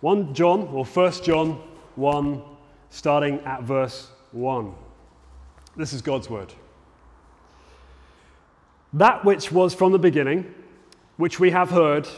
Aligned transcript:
1 0.00 0.32
John, 0.34 0.62
or 0.72 0.84
1 0.84 1.12
John 1.22 1.60
1, 1.96 2.42
starting 2.88 3.38
at 3.40 3.62
verse 3.62 4.08
1. 4.32 4.72
This 5.76 5.92
is 5.92 6.00
God's 6.00 6.30
word. 6.30 6.52
That 8.94 9.24
which 9.24 9.52
was 9.52 9.74
from 9.74 9.92
the 9.92 9.98
beginning, 9.98 10.52
which 11.16 11.38
we 11.38 11.50
have 11.50 11.70
heard, 11.70 12.08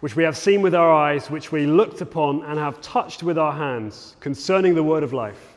which 0.00 0.16
we 0.16 0.24
have 0.24 0.36
seen 0.36 0.62
with 0.62 0.74
our 0.74 0.92
eyes, 0.92 1.30
which 1.30 1.52
we 1.52 1.64
looked 1.64 2.00
upon 2.00 2.42
and 2.42 2.58
have 2.58 2.80
touched 2.80 3.22
with 3.22 3.38
our 3.38 3.52
hands, 3.52 4.16
concerning 4.20 4.74
the 4.74 4.82
word 4.82 5.02
of 5.02 5.12
life. 5.12 5.56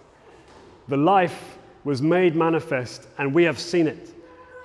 The 0.87 0.97
life 0.97 1.57
was 1.83 2.01
made 2.01 2.35
manifest, 2.35 3.07
and 3.17 3.33
we 3.33 3.43
have 3.43 3.59
seen 3.59 3.87
it, 3.87 4.13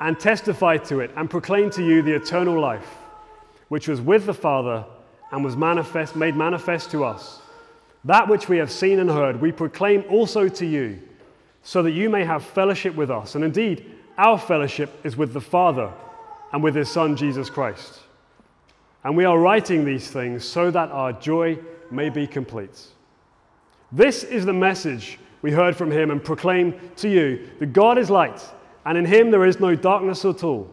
and 0.01 0.21
testified 0.21 0.85
to 0.87 1.01
it, 1.01 1.11
and 1.17 1.31
proclaimed 1.31 1.73
to 1.73 1.85
you 1.85 2.03
the 2.03 2.15
eternal 2.15 2.61
life, 2.61 2.99
which 3.69 3.89
was 3.89 4.01
with 4.01 4.27
the 4.27 4.35
Father 4.35 4.85
and 5.35 5.45
was 5.45 5.57
manifest, 5.57 6.15
made 6.15 6.37
manifest 6.37 6.93
to 6.93 7.03
us. 7.05 7.41
That 8.05 8.29
which 8.29 8.49
we 8.49 8.59
have 8.59 8.71
seen 8.71 9.01
and 9.01 9.11
heard, 9.11 9.41
we 9.41 9.51
proclaim 9.51 10.05
also 10.09 10.49
to 10.49 10.65
you, 10.65 11.03
so 11.65 11.83
that 11.83 11.91
you 11.91 12.09
may 12.09 12.25
have 12.25 12.45
fellowship 12.45 12.95
with 12.95 13.11
us. 13.11 13.35
And 13.35 13.43
indeed, 13.43 13.91
our 14.17 14.39
fellowship 14.39 14.91
is 15.03 15.17
with 15.17 15.33
the 15.33 15.41
Father 15.41 15.93
and 16.53 16.63
with 16.63 16.77
his 16.77 16.89
Son, 16.89 17.17
Jesus 17.17 17.51
Christ. 17.51 17.99
And 19.03 19.17
we 19.17 19.25
are 19.25 19.37
writing 19.37 19.85
these 19.85 20.09
things 20.09 20.45
so 20.45 20.71
that 20.71 20.91
our 20.91 21.13
joy 21.13 21.59
may 21.91 22.11
be 22.11 22.29
complete. 22.29 22.81
This 23.91 24.23
is 24.23 24.45
the 24.45 24.53
message 24.53 25.19
we 25.43 25.51
heard 25.51 25.75
from 25.75 25.91
him 25.91 26.13
and 26.13 26.23
proclaim 26.23 26.79
to 26.99 27.09
you 27.09 27.51
that 27.59 27.73
God 27.73 27.99
is 27.99 28.09
light, 28.09 28.41
and 28.87 28.97
in 28.97 29.05
him 29.05 29.33
there 29.33 29.45
is 29.45 29.59
no 29.59 29.75
darkness 29.75 30.25
at 30.25 30.45
all. 30.45 30.73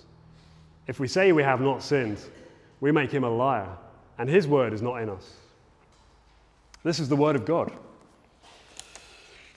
If 0.91 0.99
we 0.99 1.07
say 1.07 1.31
we 1.31 1.41
have 1.43 1.61
not 1.61 1.81
sinned, 1.81 2.17
we 2.81 2.91
make 2.91 3.11
him 3.11 3.23
a 3.23 3.29
liar, 3.29 3.69
and 4.17 4.29
his 4.29 4.45
word 4.45 4.73
is 4.73 4.81
not 4.81 5.01
in 5.01 5.07
us. 5.07 5.37
This 6.83 6.99
is 6.99 7.07
the 7.07 7.15
word 7.15 7.37
of 7.37 7.45
God. 7.45 7.71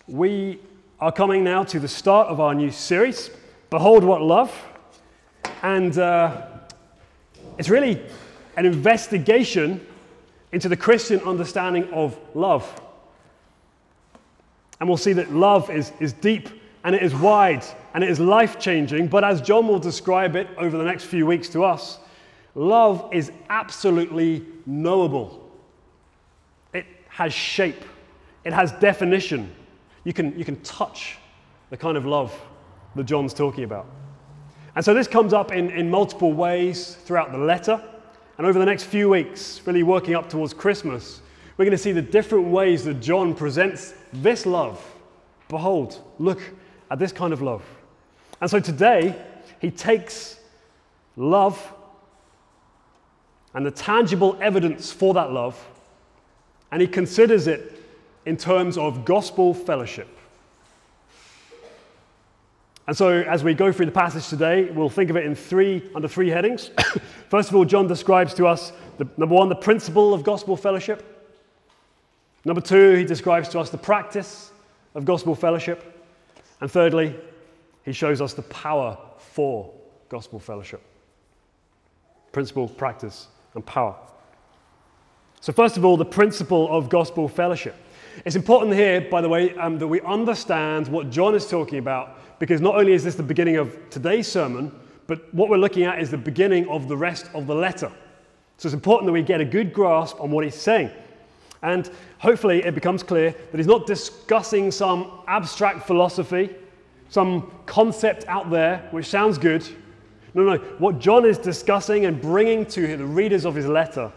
We 0.06 0.60
are 1.00 1.10
coming 1.10 1.42
now 1.42 1.64
to 1.64 1.80
the 1.80 1.88
start 1.88 2.28
of 2.28 2.38
our 2.38 2.54
new 2.54 2.70
series, 2.70 3.30
Behold 3.68 4.04
What 4.04 4.22
Love. 4.22 4.56
And 5.64 5.98
uh, 5.98 6.46
it's 7.58 7.68
really 7.68 8.00
an 8.56 8.64
investigation 8.64 9.84
into 10.52 10.68
the 10.68 10.76
Christian 10.76 11.18
understanding 11.22 11.92
of 11.92 12.16
love. 12.36 12.80
And 14.78 14.88
we'll 14.88 14.98
see 14.98 15.14
that 15.14 15.32
love 15.32 15.68
is, 15.68 15.90
is 15.98 16.12
deep 16.12 16.48
and 16.84 16.94
it 16.94 17.02
is 17.02 17.14
wide 17.14 17.64
and 17.94 18.04
it 18.04 18.10
is 18.10 18.20
life 18.20 18.58
changing. 18.58 19.08
But 19.08 19.24
as 19.24 19.40
John 19.40 19.66
will 19.66 19.78
describe 19.78 20.36
it 20.36 20.48
over 20.58 20.76
the 20.76 20.84
next 20.84 21.04
few 21.04 21.26
weeks 21.26 21.48
to 21.50 21.64
us, 21.64 21.98
love 22.54 23.08
is 23.12 23.32
absolutely 23.48 24.44
knowable. 24.66 25.50
It 26.74 26.86
has 27.08 27.32
shape, 27.32 27.84
it 28.44 28.52
has 28.52 28.70
definition. 28.72 29.52
You 30.04 30.12
can, 30.12 30.38
you 30.38 30.44
can 30.44 30.60
touch 30.60 31.16
the 31.70 31.76
kind 31.78 31.96
of 31.96 32.04
love 32.04 32.38
that 32.94 33.04
John's 33.04 33.32
talking 33.32 33.64
about. 33.64 33.86
And 34.76 34.84
so 34.84 34.92
this 34.92 35.08
comes 35.08 35.32
up 35.32 35.52
in, 35.52 35.70
in 35.70 35.90
multiple 35.90 36.32
ways 36.32 36.96
throughout 37.04 37.32
the 37.32 37.38
letter. 37.38 37.82
And 38.36 38.46
over 38.46 38.58
the 38.58 38.64
next 38.66 38.84
few 38.84 39.08
weeks, 39.08 39.62
really 39.64 39.82
working 39.82 40.14
up 40.14 40.28
towards 40.28 40.52
Christmas, 40.52 41.22
we're 41.56 41.64
going 41.64 41.76
to 41.76 41.82
see 41.82 41.92
the 41.92 42.02
different 42.02 42.48
ways 42.48 42.84
that 42.84 43.00
John 43.00 43.34
presents 43.34 43.94
this 44.12 44.44
love. 44.44 44.84
Behold, 45.48 46.00
look 46.18 46.40
at 46.90 46.98
this 46.98 47.12
kind 47.12 47.32
of 47.32 47.42
love. 47.42 47.62
And 48.40 48.50
so 48.50 48.60
today, 48.60 49.14
he 49.60 49.70
takes 49.70 50.38
love 51.16 51.72
and 53.54 53.64
the 53.64 53.70
tangible 53.70 54.36
evidence 54.40 54.92
for 54.92 55.14
that 55.14 55.30
love, 55.30 55.64
and 56.72 56.82
he 56.82 56.88
considers 56.88 57.46
it 57.46 57.80
in 58.26 58.36
terms 58.36 58.76
of 58.76 59.04
gospel 59.04 59.54
fellowship. 59.54 60.08
And 62.86 62.96
so, 62.96 63.20
as 63.22 63.42
we 63.42 63.54
go 63.54 63.72
through 63.72 63.86
the 63.86 63.92
passage 63.92 64.28
today, 64.28 64.64
we'll 64.64 64.90
think 64.90 65.08
of 65.08 65.16
it 65.16 65.24
in 65.24 65.34
three, 65.34 65.88
under 65.94 66.08
three 66.08 66.28
headings. 66.28 66.70
First 67.30 67.48
of 67.48 67.56
all, 67.56 67.64
John 67.64 67.86
describes 67.86 68.34
to 68.34 68.46
us, 68.46 68.72
the, 68.98 69.08
number 69.16 69.34
one, 69.34 69.48
the 69.48 69.54
principle 69.54 70.12
of 70.12 70.22
gospel 70.22 70.56
fellowship. 70.56 71.10
Number 72.44 72.60
two, 72.60 72.94
he 72.94 73.04
describes 73.04 73.48
to 73.50 73.60
us 73.60 73.70
the 73.70 73.78
practice 73.78 74.50
of 74.94 75.06
gospel 75.06 75.34
fellowship. 75.34 75.93
And 76.60 76.70
thirdly, 76.70 77.14
he 77.84 77.92
shows 77.92 78.20
us 78.20 78.34
the 78.34 78.42
power 78.42 78.96
for 79.18 79.70
gospel 80.08 80.38
fellowship. 80.38 80.80
Principle, 82.32 82.68
practice, 82.68 83.28
and 83.54 83.64
power. 83.64 83.94
So, 85.40 85.52
first 85.52 85.76
of 85.76 85.84
all, 85.84 85.96
the 85.96 86.04
principle 86.04 86.74
of 86.74 86.88
gospel 86.88 87.28
fellowship. 87.28 87.76
It's 88.24 88.36
important 88.36 88.74
here, 88.74 89.02
by 89.02 89.20
the 89.20 89.28
way, 89.28 89.54
um, 89.56 89.78
that 89.78 89.86
we 89.86 90.00
understand 90.02 90.88
what 90.88 91.10
John 91.10 91.34
is 91.34 91.48
talking 91.48 91.78
about 91.78 92.38
because 92.38 92.60
not 92.60 92.76
only 92.76 92.92
is 92.92 93.04
this 93.04 93.14
the 93.14 93.22
beginning 93.22 93.56
of 93.56 93.76
today's 93.90 94.26
sermon, 94.26 94.72
but 95.06 95.32
what 95.34 95.48
we're 95.48 95.58
looking 95.58 95.82
at 95.84 96.00
is 96.00 96.10
the 96.10 96.16
beginning 96.16 96.68
of 96.68 96.88
the 96.88 96.96
rest 96.96 97.28
of 97.34 97.46
the 97.46 97.54
letter. 97.54 97.92
So 98.56 98.68
it's 98.68 98.74
important 98.74 99.06
that 99.06 99.12
we 99.12 99.22
get 99.22 99.40
a 99.40 99.44
good 99.44 99.72
grasp 99.72 100.20
on 100.20 100.30
what 100.30 100.44
he's 100.44 100.54
saying. 100.54 100.90
And 101.64 101.90
hopefully 102.18 102.62
it 102.62 102.74
becomes 102.74 103.02
clear 103.02 103.32
that 103.32 103.56
he's 103.56 103.66
not 103.66 103.86
discussing 103.86 104.70
some 104.70 105.10
abstract 105.26 105.86
philosophy, 105.86 106.54
some 107.08 107.50
concept 107.64 108.26
out 108.28 108.50
there 108.50 108.86
which 108.90 109.06
sounds 109.06 109.38
good. 109.38 109.66
No, 110.34 110.42
no. 110.42 110.58
What 110.78 110.98
John 110.98 111.24
is 111.24 111.38
discussing 111.38 112.04
and 112.04 112.20
bringing 112.20 112.66
to 112.66 112.98
the 112.98 113.06
readers 113.06 113.46
of 113.46 113.54
his 113.54 113.66
letter 113.66 114.12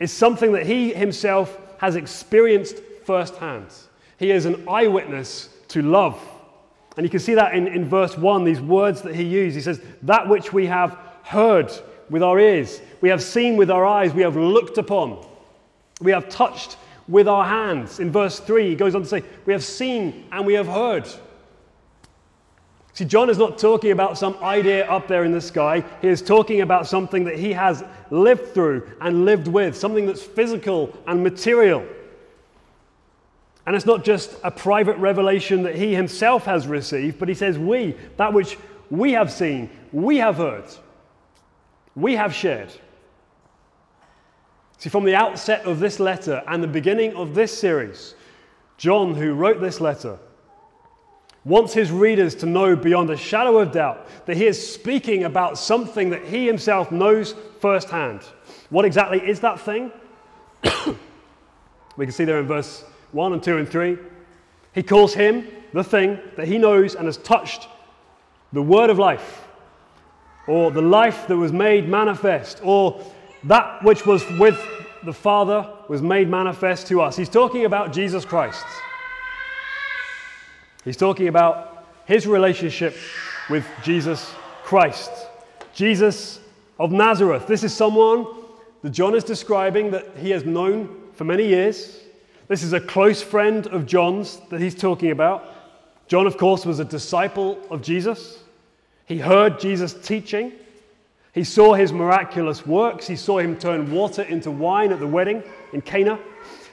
is 0.00 0.10
something 0.10 0.52
that 0.52 0.64
he 0.64 0.94
himself 0.94 1.58
has 1.78 1.96
experienced 1.96 2.78
firsthand. 3.04 3.66
He 4.18 4.30
is 4.30 4.46
an 4.46 4.66
eyewitness 4.66 5.50
to 5.68 5.82
love. 5.82 6.18
And 6.96 7.04
you 7.04 7.10
can 7.10 7.20
see 7.20 7.34
that 7.34 7.54
in, 7.54 7.66
in 7.66 7.86
verse 7.86 8.16
1, 8.16 8.44
these 8.44 8.60
words 8.62 9.02
that 9.02 9.14
he 9.14 9.24
used. 9.24 9.54
He 9.54 9.60
says, 9.60 9.82
That 10.02 10.26
which 10.30 10.54
we 10.54 10.64
have 10.64 10.96
heard 11.24 11.70
with 12.08 12.22
our 12.22 12.40
ears, 12.40 12.80
we 13.02 13.10
have 13.10 13.22
seen 13.22 13.58
with 13.58 13.70
our 13.70 13.84
eyes, 13.84 14.14
we 14.14 14.22
have 14.22 14.36
looked 14.36 14.78
upon, 14.78 15.26
we 16.00 16.10
have 16.12 16.28
touched 16.28 16.76
with 17.08 17.28
our 17.28 17.44
hands. 17.44 18.00
In 18.00 18.10
verse 18.10 18.40
3, 18.40 18.70
he 18.70 18.74
goes 18.74 18.94
on 18.94 19.02
to 19.02 19.08
say, 19.08 19.22
We 19.46 19.52
have 19.52 19.64
seen 19.64 20.26
and 20.32 20.46
we 20.46 20.54
have 20.54 20.66
heard. 20.66 21.08
See, 22.94 23.04
John 23.04 23.28
is 23.28 23.38
not 23.38 23.58
talking 23.58 23.90
about 23.90 24.16
some 24.16 24.36
idea 24.36 24.88
up 24.88 25.08
there 25.08 25.24
in 25.24 25.32
the 25.32 25.40
sky. 25.40 25.84
He 26.00 26.08
is 26.08 26.22
talking 26.22 26.60
about 26.60 26.86
something 26.86 27.24
that 27.24 27.36
he 27.36 27.52
has 27.52 27.82
lived 28.10 28.54
through 28.54 28.88
and 29.00 29.24
lived 29.24 29.48
with, 29.48 29.76
something 29.76 30.06
that's 30.06 30.22
physical 30.22 30.96
and 31.08 31.22
material. 31.22 31.84
And 33.66 33.74
it's 33.74 33.86
not 33.86 34.04
just 34.04 34.36
a 34.44 34.50
private 34.50 34.96
revelation 34.98 35.64
that 35.64 35.74
he 35.74 35.94
himself 35.94 36.44
has 36.44 36.68
received, 36.68 37.18
but 37.18 37.28
he 37.28 37.34
says, 37.34 37.58
We, 37.58 37.96
that 38.16 38.32
which 38.32 38.58
we 38.90 39.12
have 39.12 39.32
seen, 39.32 39.70
we 39.90 40.18
have 40.18 40.36
heard, 40.36 40.66
we 41.96 42.14
have 42.14 42.32
shared. 42.32 42.72
See, 44.84 44.90
from 44.90 45.04
the 45.04 45.14
outset 45.14 45.64
of 45.64 45.80
this 45.80 45.98
letter 45.98 46.42
and 46.46 46.62
the 46.62 46.68
beginning 46.68 47.16
of 47.16 47.34
this 47.34 47.58
series, 47.58 48.14
John, 48.76 49.14
who 49.14 49.32
wrote 49.32 49.58
this 49.58 49.80
letter, 49.80 50.18
wants 51.42 51.72
his 51.72 51.90
readers 51.90 52.34
to 52.34 52.44
know 52.44 52.76
beyond 52.76 53.08
a 53.08 53.16
shadow 53.16 53.56
of 53.60 53.72
doubt 53.72 54.06
that 54.26 54.36
he 54.36 54.44
is 54.44 54.74
speaking 54.74 55.24
about 55.24 55.56
something 55.56 56.10
that 56.10 56.22
he 56.24 56.46
himself 56.46 56.92
knows 56.92 57.34
firsthand. 57.60 58.24
What 58.68 58.84
exactly 58.84 59.26
is 59.26 59.40
that 59.40 59.58
thing? 59.58 59.90
we 61.96 62.04
can 62.04 62.12
see 62.12 62.26
there 62.26 62.40
in 62.40 62.46
verse 62.46 62.84
1 63.12 63.32
and 63.32 63.42
2 63.42 63.56
and 63.56 63.66
3. 63.66 63.96
He 64.74 64.82
calls 64.82 65.14
him 65.14 65.48
the 65.72 65.82
thing 65.82 66.18
that 66.36 66.46
he 66.46 66.58
knows 66.58 66.94
and 66.94 67.06
has 67.06 67.16
touched 67.16 67.68
the 68.52 68.60
word 68.60 68.90
of 68.90 68.98
life, 68.98 69.48
or 70.46 70.70
the 70.70 70.82
life 70.82 71.26
that 71.28 71.38
was 71.38 71.54
made 71.54 71.88
manifest, 71.88 72.60
or 72.62 73.02
that 73.44 73.82
which 73.84 74.06
was 74.06 74.28
with 74.38 74.60
the 75.02 75.12
Father 75.12 75.68
was 75.88 76.02
made 76.02 76.28
manifest 76.28 76.86
to 76.88 77.00
us. 77.00 77.16
He's 77.16 77.28
talking 77.28 77.64
about 77.64 77.92
Jesus 77.92 78.24
Christ. 78.24 78.64
He's 80.84 80.96
talking 80.96 81.28
about 81.28 81.86
his 82.06 82.26
relationship 82.26 82.96
with 83.48 83.66
Jesus 83.82 84.32
Christ. 84.62 85.10
Jesus 85.74 86.40
of 86.78 86.92
Nazareth. 86.92 87.46
This 87.46 87.64
is 87.64 87.74
someone 87.74 88.26
that 88.82 88.90
John 88.90 89.14
is 89.14 89.24
describing 89.24 89.90
that 89.92 90.16
he 90.16 90.30
has 90.30 90.44
known 90.44 91.02
for 91.14 91.24
many 91.24 91.46
years 91.46 92.00
This 92.46 92.62
is 92.62 92.74
a 92.74 92.80
close 92.80 93.22
friend 93.22 93.66
of 93.68 93.86
John's 93.86 94.40
that 94.50 94.60
he's 94.60 94.74
talking 94.74 95.10
about. 95.10 95.46
John, 96.08 96.26
of 96.26 96.36
course, 96.36 96.66
was 96.66 96.78
a 96.78 96.84
disciple 96.84 97.58
of 97.70 97.80
Jesus. 97.80 98.38
He 99.06 99.18
heard 99.18 99.58
Jesus 99.58 99.94
teaching. 99.94 100.52
He 101.34 101.42
saw 101.42 101.74
his 101.74 101.92
miraculous 101.92 102.64
works. 102.64 103.08
He 103.08 103.16
saw 103.16 103.38
him 103.38 103.58
turn 103.58 103.90
water 103.90 104.22
into 104.22 104.52
wine 104.52 104.92
at 104.92 105.00
the 105.00 105.06
wedding 105.06 105.42
in 105.72 105.80
Cana. 105.80 106.18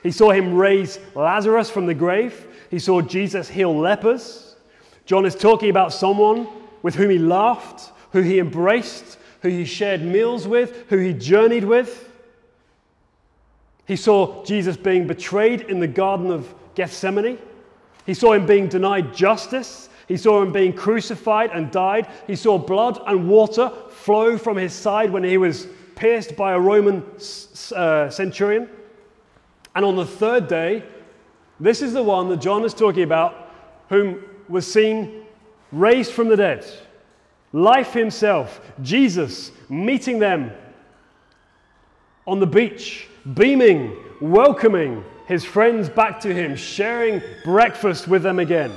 He 0.04 0.12
saw 0.12 0.30
him 0.32 0.54
raise 0.54 1.00
Lazarus 1.16 1.70
from 1.70 1.88
the 1.88 1.96
grave. 1.96 2.48
He 2.70 2.78
saw 2.78 3.02
Jesus 3.02 3.50
heal 3.50 3.76
lepers. 3.76 4.56
John 5.06 5.26
is 5.26 5.36
talking 5.36 5.72
about 5.72 5.94
someone 5.94 6.48
with 6.84 6.94
whom 6.94 7.10
he 7.10 7.18
laughed, 7.18 7.92
who 8.12 8.22
he 8.22 8.40
embraced, 8.40 9.18
who 9.42 9.50
he 9.50 9.66
shared 9.66 10.04
meals 10.04 10.48
with, 10.48 10.86
who 10.90 10.98
he 10.98 11.14
journeyed 11.14 11.64
with. 11.64 12.10
He 13.88 13.96
saw 13.96 14.44
Jesus 14.46 14.78
being 14.78 15.08
betrayed 15.08 15.62
in 15.62 15.80
the 15.80 15.88
Garden 15.88 16.30
of 16.32 16.54
Gethsemane. 16.76 17.40
He 18.06 18.14
saw 18.14 18.34
him 18.34 18.46
being 18.46 18.68
denied 18.68 19.14
justice. 19.14 19.90
He 20.12 20.18
saw 20.18 20.42
him 20.42 20.52
being 20.52 20.74
crucified 20.74 21.52
and 21.52 21.72
died. 21.72 22.06
He 22.28 22.36
saw 22.36 22.58
blood 22.58 23.02
and 23.08 23.30
water 23.30 23.72
flow 23.92 24.38
from 24.38 24.58
his 24.58 24.74
side 24.74 25.10
when 25.10 25.24
he 25.24 25.38
was 25.38 25.68
pierced 25.96 26.36
by 26.36 26.52
a 26.52 26.60
Roman 26.60 27.02
uh, 27.74 28.10
centurion. 28.10 28.70
And 29.74 29.86
on 29.86 29.96
the 29.96 30.06
third 30.06 30.50
day, 30.50 30.84
this 31.62 31.82
is 31.82 31.94
the 31.94 32.04
one 32.04 32.28
that 32.28 32.42
John 32.42 32.66
is 32.66 32.74
talking 32.74 33.04
about, 33.04 33.54
whom 33.88 34.22
was 34.50 34.70
seen 34.70 35.24
raised 35.72 36.12
from 36.12 36.28
the 36.28 36.36
dead. 36.36 36.66
Life 37.54 37.94
himself, 37.94 38.60
Jesus, 38.82 39.54
meeting 39.70 40.20
them 40.20 40.52
on 42.28 42.42
the 42.42 42.48
beach, 42.48 43.08
beaming, 43.34 43.96
welcoming 44.20 45.06
his 45.26 45.46
friends 45.46 45.88
back 45.88 46.20
to 46.20 46.34
him, 46.34 46.58
sharing 46.58 47.22
breakfast 47.46 48.10
with 48.10 48.24
them 48.24 48.40
again. 48.40 48.74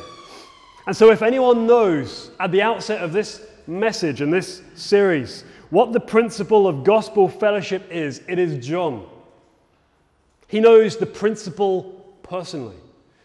And 0.87 0.97
so, 0.97 1.11
if 1.11 1.23
anyone 1.23 1.67
knows 1.67 2.31
at 2.39 2.53
the 2.53 2.63
outset 2.63 3.03
of 3.03 3.13
this 3.13 3.43
message 3.67 4.21
and 4.21 4.33
this 4.33 4.63
series 4.75 5.45
what 5.71 5.93
the 5.93 6.01
principle 6.01 6.69
of 6.69 6.85
gospel 6.85 7.29
fellowship 7.29 7.91
is, 7.91 8.23
it 8.29 8.39
is 8.39 8.65
John. 8.65 9.07
He 10.47 10.61
knows 10.61 10.97
the 10.97 11.07
principle 11.07 12.17
personally. 12.23 12.77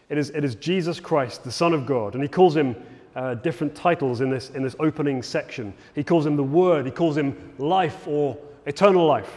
It 0.08 0.18
is, 0.18 0.30
it 0.30 0.42
is 0.42 0.56
Jesus 0.56 0.98
Christ, 0.98 1.44
the 1.44 1.52
Son 1.52 1.72
of 1.72 1.86
God, 1.86 2.14
and 2.14 2.22
he 2.22 2.28
calls 2.28 2.56
him 2.56 2.74
uh, 3.14 3.34
different 3.34 3.74
titles 3.74 4.20
in 4.20 4.30
this, 4.30 4.50
in 4.50 4.62
this 4.62 4.74
opening 4.80 5.22
section. 5.22 5.72
He 5.94 6.02
calls 6.02 6.26
him 6.26 6.36
the 6.36 6.42
Word, 6.42 6.86
he 6.86 6.90
calls 6.90 7.16
him 7.16 7.54
life 7.58 8.08
or 8.08 8.36
eternal 8.66 9.06
life. 9.06 9.32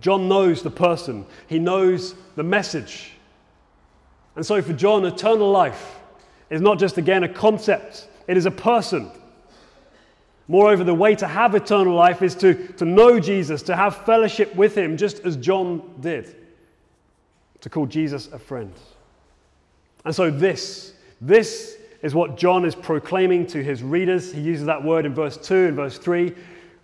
John 0.00 0.28
knows 0.28 0.62
the 0.62 0.70
person, 0.70 1.24
he 1.46 1.58
knows 1.58 2.14
the 2.36 2.42
message. 2.42 3.12
And 4.36 4.44
so 4.44 4.60
for 4.60 4.72
John, 4.72 5.06
eternal 5.06 5.50
life 5.50 6.00
is 6.54 6.60
not 6.60 6.78
just, 6.78 6.98
again, 6.98 7.24
a 7.24 7.28
concept, 7.28 8.06
it 8.28 8.36
is 8.36 8.46
a 8.46 8.50
person. 8.50 9.10
Moreover, 10.46 10.84
the 10.84 10.94
way 10.94 11.16
to 11.16 11.26
have 11.26 11.56
eternal 11.56 11.94
life 11.94 12.22
is 12.22 12.36
to, 12.36 12.68
to 12.74 12.84
know 12.84 13.18
Jesus, 13.18 13.60
to 13.62 13.74
have 13.74 13.96
fellowship 14.04 14.54
with 14.54 14.78
him, 14.78 14.96
just 14.96 15.24
as 15.24 15.36
John 15.36 15.82
did, 16.00 16.36
to 17.60 17.68
call 17.68 17.86
Jesus 17.86 18.28
a 18.32 18.38
friend. 18.38 18.72
And 20.04 20.14
so, 20.14 20.30
this, 20.30 20.92
this 21.20 21.76
is 22.02 22.14
what 22.14 22.36
John 22.36 22.64
is 22.64 22.76
proclaiming 22.76 23.48
to 23.48 23.60
his 23.60 23.82
readers. 23.82 24.32
He 24.32 24.40
uses 24.40 24.66
that 24.66 24.84
word 24.84 25.06
in 25.06 25.12
verse 25.14 25.36
2 25.36 25.66
and 25.66 25.74
verse 25.74 25.98
3, 25.98 26.32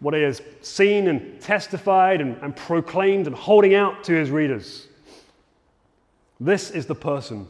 what 0.01 0.15
he 0.15 0.23
has 0.23 0.43
seen 0.63 1.07
and 1.07 1.41
testified 1.41 2.21
and, 2.21 2.37
and 2.43 2.57
proclaimed 2.57 3.29
and 3.29 3.37
holding 3.37 3.75
out 3.75 4.03
to 4.05 4.15
his 4.15 4.33
readers. 4.33 4.89
This 6.41 6.73
is 6.73 6.87
the 6.87 6.95
person 6.97 7.47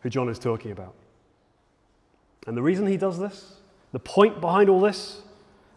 who 0.00 0.08
John 0.08 0.30
is 0.30 0.38
talking 0.38 0.70
about. 0.70 0.94
And 2.48 2.56
the 2.56 2.62
reason 2.62 2.86
he 2.86 2.96
does 2.96 3.18
this, 3.18 3.56
the 3.92 3.98
point 3.98 4.40
behind 4.40 4.70
all 4.70 4.80
this, 4.80 5.20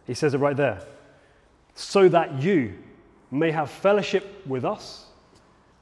he 0.08 0.14
says 0.14 0.34
it 0.34 0.38
right 0.38 0.56
there 0.56 0.82
so 1.76 2.08
that 2.08 2.42
you 2.42 2.74
may 3.30 3.52
have 3.52 3.70
fellowship 3.70 4.42
with 4.48 4.64
us 4.64 5.08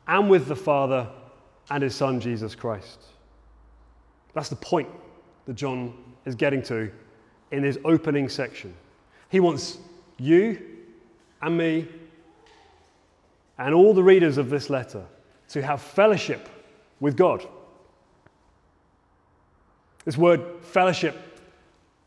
and 0.08 0.32
with 0.32 0.48
the 0.48 0.56
Father 0.56 1.08
and 1.70 1.84
his 1.84 1.94
Son, 1.94 2.20
Jesus 2.20 2.56
Christ. 2.56 3.04
That's 4.34 4.50
the 4.50 4.56
point 4.56 4.90
that 5.46 5.54
John 5.54 5.94
is 6.26 6.34
getting 6.34 6.64
to 6.64 6.92
in 7.52 7.62
his 7.62 7.78
opening 7.86 8.28
section. 8.28 8.74
He 9.30 9.40
wants 9.40 9.78
you 10.18 10.60
and 11.44 11.56
me 11.56 11.88
and 13.60 13.76
all 13.76 13.94
the 13.94 14.04
readers 14.04 14.40
of 14.40 14.50
this 14.50 14.72
letter 14.72 15.06
to 15.50 15.62
have 15.62 15.84
fellowship 15.84 16.50
with 17.00 17.16
God. 17.16 17.46
This 20.10 20.18
word 20.18 20.42
fellowship, 20.64 21.16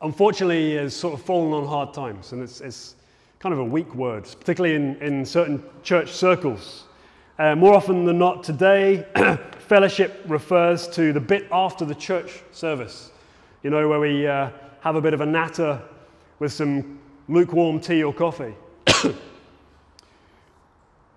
unfortunately, 0.01 0.75
has 0.75 0.93
sort 0.93 1.15
of 1.15 1.23
fallen 1.25 1.53
on 1.53 1.69
hard 1.69 1.95
times, 1.95 2.33
and 2.33 2.43
it's, 2.43 2.61
it's 2.61 2.97
kind 3.39 3.53
of 3.53 3.61
a 3.61 3.65
weak 3.65 3.95
word, 3.95 4.25
particularly 4.25 4.75
in, 4.75 4.97
in 4.97 5.25
certain 5.25 5.63
church 5.85 6.11
circles. 6.11 6.87
Uh, 7.39 7.55
more 7.55 7.75
often 7.75 8.05
than 8.05 8.19
not, 8.19 8.43
today, 8.43 9.07
fellowship 9.69 10.21
refers 10.27 10.89
to 10.89 11.13
the 11.13 11.21
bit 11.21 11.47
after 11.53 11.85
the 11.85 11.95
church 11.95 12.43
service 12.51 13.13
you 13.63 13.71
know, 13.71 13.89
where 13.89 14.01
we 14.01 14.27
uh, 14.27 14.51
have 14.81 14.97
a 14.97 15.01
bit 15.01 15.15
of 15.15 15.21
a 15.21 15.27
natter 15.27 15.81
with 16.41 16.53
some 16.53 16.99
lukewarm 17.29 17.79
tea 17.79 18.03
or 18.03 18.13
coffee. 18.13 18.57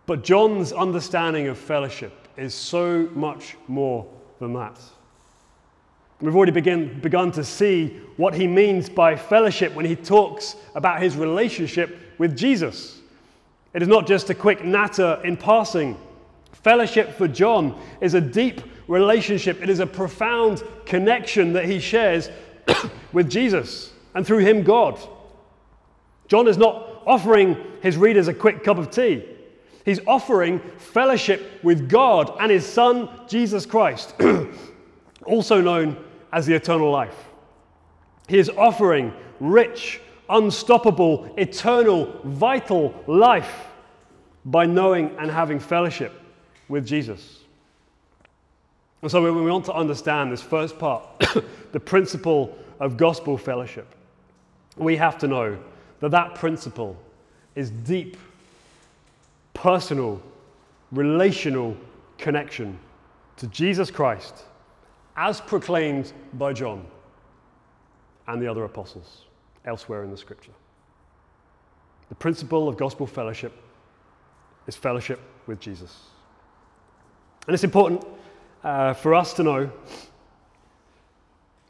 but 0.06 0.24
John's 0.24 0.72
understanding 0.72 1.48
of 1.48 1.58
fellowship 1.58 2.28
is 2.38 2.54
so 2.54 3.10
much 3.16 3.58
more 3.68 4.06
than 4.38 4.54
that. 4.54 4.80
We've 6.22 6.36
already 6.36 6.54
begin, 6.54 7.00
begun 7.02 7.32
to 7.34 7.44
see 7.44 8.00
what 8.18 8.34
he 8.34 8.48
means 8.48 8.88
by 8.88 9.16
fellowship 9.16 9.74
when 9.74 9.86
he 9.86 9.96
talks 9.96 10.56
about 10.74 11.02
his 11.02 11.18
relationship 11.18 11.98
with 12.18 12.38
Jesus. 12.38 13.00
It 13.74 13.82
is 13.82 13.88
not 13.88 14.08
just 14.08 14.30
a 14.30 14.34
quick 14.34 14.64
natter 14.64 15.20
in 15.26 15.36
passing. 15.36 15.98
Fellowship 16.54 17.18
for 17.18 17.28
John 17.28 17.80
is 18.00 18.14
a 18.14 18.22
deep 18.22 18.62
relationship, 18.88 19.62
it 19.62 19.70
is 19.70 19.80
a 19.80 19.86
profound 19.86 20.64
connection 20.86 21.54
that 21.54 21.66
he 21.66 21.80
shares 21.80 22.30
with 23.12 23.30
Jesus 23.30 23.92
and 24.14 24.26
through 24.26 24.40
him, 24.40 24.64
God. 24.64 24.98
John 26.28 26.48
is 26.48 26.58
not 26.58 27.04
offering 27.06 27.58
his 27.82 27.98
readers 27.98 28.28
a 28.28 28.34
quick 28.34 28.64
cup 28.64 28.78
of 28.78 28.90
tea. 28.90 29.26
He's 29.84 30.00
offering 30.08 30.60
fellowship 30.78 31.60
with 31.62 31.90
God 31.90 32.36
and 32.40 32.50
his 32.50 32.66
Son, 32.66 33.10
Jesus 33.28 33.66
Christ, 33.66 34.16
also 35.26 35.62
known 35.62 35.98
as 36.36 36.46
the 36.46 36.54
eternal 36.54 36.92
life. 36.92 37.30
He 38.28 38.38
is 38.38 38.50
offering 38.50 39.14
rich, 39.40 40.02
unstoppable, 40.30 41.34
eternal, 41.38 42.20
vital 42.26 42.94
life 43.08 43.68
by 44.44 44.66
knowing 44.66 45.16
and 45.18 45.32
having 45.32 45.60
fellowship 45.60 46.12
with 46.68 46.86
Jesus. 46.86 47.40
And 49.02 49.10
so, 49.10 49.24
when 49.24 49.34
we 49.46 49.50
want 49.50 49.64
to 49.66 49.74
understand 49.74 50.32
this 50.32 50.42
first 50.42 50.78
part, 50.78 51.04
the 51.72 51.80
principle 51.80 52.58
of 52.82 52.98
gospel 52.98 53.38
fellowship, 53.38 53.96
we 54.76 54.98
have 54.98 55.18
to 55.20 55.28
know 55.28 55.58
that 56.02 56.12
that 56.12 56.36
principle 56.36 56.98
is 57.56 57.70
deep, 57.70 58.18
personal, 59.54 60.22
relational 60.92 61.78
connection 62.18 62.78
to 63.38 63.48
Jesus 63.48 63.90
Christ 63.90 64.44
as 65.18 65.40
proclaimed 65.42 66.12
by 66.34 66.54
John 66.54 66.86
and 68.28 68.42
the 68.42 68.48
other 68.48 68.64
apostles 68.64 69.26
elsewhere 69.66 70.04
in 70.04 70.12
the 70.12 70.18
scripture. 70.18 70.52
The 72.10 72.16
principle 72.16 72.68
of 72.68 72.78
gospel 72.78 73.08
fellowship 73.08 73.54
is 74.68 74.76
fellowship 74.76 75.20
with 75.48 75.60
Jesus. 75.60 75.96
And 77.48 77.54
it's 77.54 77.64
important 77.64 78.06
uh, 78.64 78.94
for 78.94 79.14
us 79.14 79.34
to 79.34 79.44
know 79.44 79.72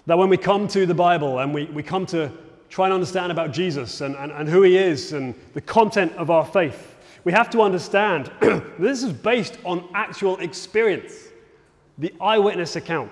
that 0.06 0.18
when 0.18 0.30
we 0.30 0.38
come 0.38 0.68
to 0.70 0.86
the 0.86 0.94
Bible 0.94 1.40
and 1.40 1.54
we, 1.54 1.66
we 1.66 1.84
come 1.84 2.06
to 2.08 2.32
try 2.70 2.86
and 2.86 2.94
understand 2.94 3.32
about 3.32 3.52
Jesus 3.52 4.02
and, 4.02 4.16
and, 4.16 4.32
and 4.32 4.48
who 4.48 4.62
he 4.64 4.78
is 4.78 5.14
and 5.14 5.36
the 5.54 5.62
content 5.62 6.14
of 6.14 6.30
our 6.30 6.46
faith, 6.46 6.96
we 7.24 7.32
have 7.32 7.50
to 7.50 7.62
understand 7.62 8.32
that 8.40 8.78
this 8.80 9.04
is 9.04 9.12
based 9.12 9.58
on 9.64 9.88
actual 9.94 10.38
experience, 10.38 11.14
the 11.98 12.14
eyewitness 12.22 12.76
account, 12.76 13.12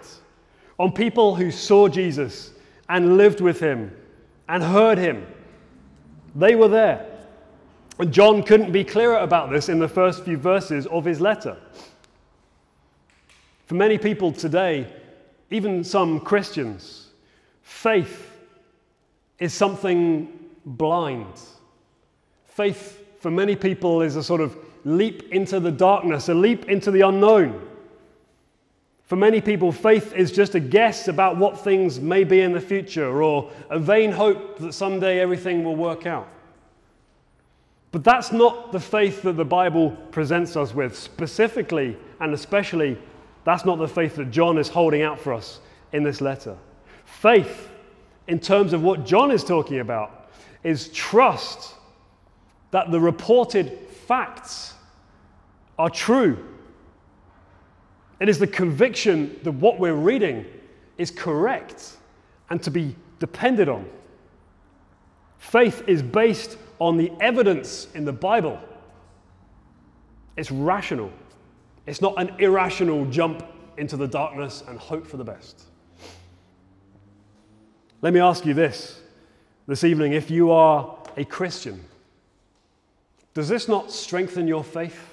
on 0.80 0.92
people 0.92 1.36
who 1.36 1.52
saw 1.52 1.88
Jesus 1.88 2.52
and 2.90 3.18
lived 3.18 3.42
with 3.42 3.60
him 3.60 3.96
and 4.50 4.64
heard 4.64 4.98
him. 4.98 5.26
They 6.36 6.56
were 6.56 6.68
there. 6.68 7.06
And 8.00 8.12
John 8.12 8.44
couldn't 8.44 8.72
be 8.72 8.84
clearer 8.84 9.18
about 9.18 9.52
this 9.52 9.70
in 9.70 9.80
the 9.80 9.88
first 9.88 10.24
few 10.24 10.38
verses 10.38 10.88
of 10.88 11.06
his 11.06 11.22
letter. 11.22 11.58
For 13.68 13.76
many 13.76 13.98
people 13.98 14.32
today, 14.32 14.92
even 15.52 15.84
some 15.84 16.20
Christians, 16.20 17.10
faith 17.62 18.32
is 19.40 19.54
something 19.54 20.28
blind. 20.66 21.40
Faith, 22.48 23.00
for 23.20 23.32
many 23.32 23.56
people, 23.56 24.02
is 24.02 24.16
a 24.16 24.24
sort 24.24 24.42
of 24.42 24.58
leap 24.86 25.32
into 25.32 25.60
the 25.60 25.72
darkness, 25.72 26.30
a 26.30 26.34
leap 26.34 26.70
into 26.70 26.92
the 26.92 27.02
unknown. 27.02 27.62
For 29.14 29.18
many 29.18 29.42
people, 29.42 29.72
faith 29.72 30.16
is 30.16 30.32
just 30.32 30.56
a 30.56 30.60
guess 30.60 31.08
about 31.08 31.38
what 31.38 31.60
things 31.60 32.00
may 32.00 32.24
be 32.24 32.42
in 32.42 32.52
the 32.52 32.60
future 32.60 33.22
or 33.22 33.52
a 33.70 33.78
vain 33.78 34.12
hope 34.12 34.58
that 34.58 34.74
someday 34.74 35.20
everything 35.20 35.64
will 35.64 35.76
work 35.76 36.08
out. 36.08 36.28
But 37.92 38.04
that's 38.04 38.32
not 38.32 38.72
the 38.72 38.80
faith 38.80 39.22
that 39.22 39.34
the 39.34 39.46
Bible 39.46 39.92
presents 40.10 40.56
us 40.56 40.74
with. 40.74 40.98
Specifically 40.98 41.96
and 42.22 42.34
especially, 42.34 42.98
that's 43.44 43.66
not 43.66 43.78
the 43.78 43.88
faith 43.88 44.16
that 44.16 44.32
John 44.32 44.58
is 44.58 44.68
holding 44.68 45.04
out 45.04 45.20
for 45.20 45.32
us 45.32 45.60
in 45.92 46.02
this 46.02 46.20
letter. 46.20 46.58
Faith, 47.06 47.70
in 48.28 48.40
terms 48.40 48.74
of 48.74 48.82
what 48.82 49.06
John 49.06 49.30
is 49.30 49.44
talking 49.44 49.80
about, 49.80 50.32
is 50.64 50.88
trust 50.88 51.76
that 52.72 52.90
the 52.90 53.00
reported 53.00 53.78
facts 54.08 54.74
are 55.78 55.92
true 55.92 56.44
it 58.20 58.30
is 58.30 58.40
the 58.40 58.48
conviction 58.48 59.40
that 59.44 59.52
what 59.52 59.80
we're 59.80 59.94
reading 59.94 60.46
is 60.98 61.12
correct 61.12 61.98
and 62.50 62.62
to 62.64 62.72
be 62.72 62.96
depended 63.20 63.70
on. 63.70 63.86
Faith 65.38 65.84
is 65.88 66.02
based 66.02 66.58
on 66.80 66.98
the 66.98 67.12
evidence 67.20 67.88
in 67.96 68.06
the 68.06 68.14
Bible. 68.14 68.60
It's 70.38 70.52
rational. 70.52 71.12
It's 71.86 72.02
not 72.02 72.14
an 72.18 72.36
irrational 72.40 73.06
jump 73.06 73.46
into 73.78 73.98
the 73.98 74.08
darkness 74.08 74.64
and 74.68 74.80
hope 74.80 75.06
for 75.06 75.18
the 75.18 75.24
best. 75.24 75.64
Let 78.02 78.14
me 78.14 78.20
ask 78.20 78.46
you 78.46 78.54
this 78.54 79.00
this 79.68 79.84
evening 79.84 80.14
if 80.14 80.30
you 80.30 80.52
are 80.52 80.98
a 81.16 81.24
Christian, 81.24 81.84
does 83.34 83.48
this 83.48 83.68
not 83.68 83.92
strengthen 83.92 84.48
your 84.48 84.64
faith? 84.64 85.13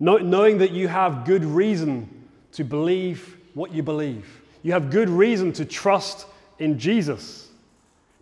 Knowing 0.00 0.58
that 0.58 0.70
you 0.70 0.88
have 0.88 1.24
good 1.24 1.44
reason 1.44 2.28
to 2.52 2.64
believe 2.64 3.36
what 3.54 3.72
you 3.72 3.82
believe. 3.82 4.42
You 4.62 4.72
have 4.72 4.90
good 4.90 5.08
reason 5.08 5.52
to 5.54 5.64
trust 5.64 6.26
in 6.58 6.78
Jesus 6.78 7.48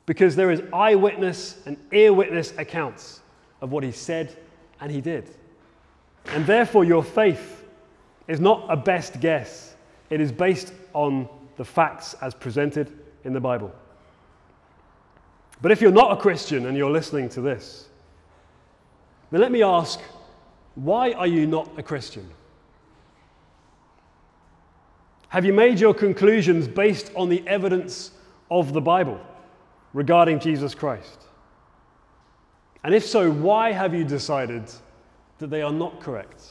because 0.06 0.36
there 0.36 0.50
is 0.50 0.62
eyewitness 0.72 1.60
and 1.66 1.76
ear 1.92 2.12
witness 2.12 2.52
accounts 2.56 3.20
of 3.60 3.72
what 3.72 3.82
he 3.84 3.92
said 3.92 4.36
and 4.80 4.90
he 4.90 5.00
did. 5.00 5.28
And 6.26 6.46
therefore, 6.46 6.84
your 6.84 7.02
faith 7.02 7.64
is 8.28 8.40
not 8.40 8.66
a 8.68 8.76
best 8.76 9.20
guess, 9.20 9.74
it 10.10 10.20
is 10.20 10.32
based 10.32 10.72
on 10.92 11.28
the 11.56 11.64
facts 11.64 12.14
as 12.20 12.34
presented 12.34 12.92
in 13.24 13.32
the 13.32 13.40
Bible. 13.40 13.72
But 15.62 15.72
if 15.72 15.80
you're 15.80 15.90
not 15.90 16.12
a 16.12 16.16
Christian 16.16 16.66
and 16.66 16.76
you're 16.76 16.90
listening 16.90 17.28
to 17.30 17.40
this, 17.40 17.88
then 19.30 19.40
let 19.40 19.50
me 19.50 19.62
ask 19.62 20.00
why 20.76 21.12
are 21.12 21.26
you 21.26 21.46
not 21.46 21.70
a 21.78 21.82
Christian? 21.82 22.28
Have 25.30 25.44
you 25.44 25.52
made 25.52 25.80
your 25.80 25.94
conclusions 25.94 26.68
based 26.68 27.10
on 27.16 27.28
the 27.28 27.42
evidence 27.48 28.12
of 28.50 28.72
the 28.72 28.80
Bible 28.80 29.20
regarding 29.92 30.38
Jesus 30.38 30.74
Christ? 30.74 31.18
And 32.84 32.94
if 32.94 33.04
so, 33.04 33.30
why 33.30 33.72
have 33.72 33.94
you 33.94 34.04
decided 34.04 34.70
that 35.38 35.48
they 35.48 35.62
are 35.62 35.72
not 35.72 36.00
correct? 36.00 36.44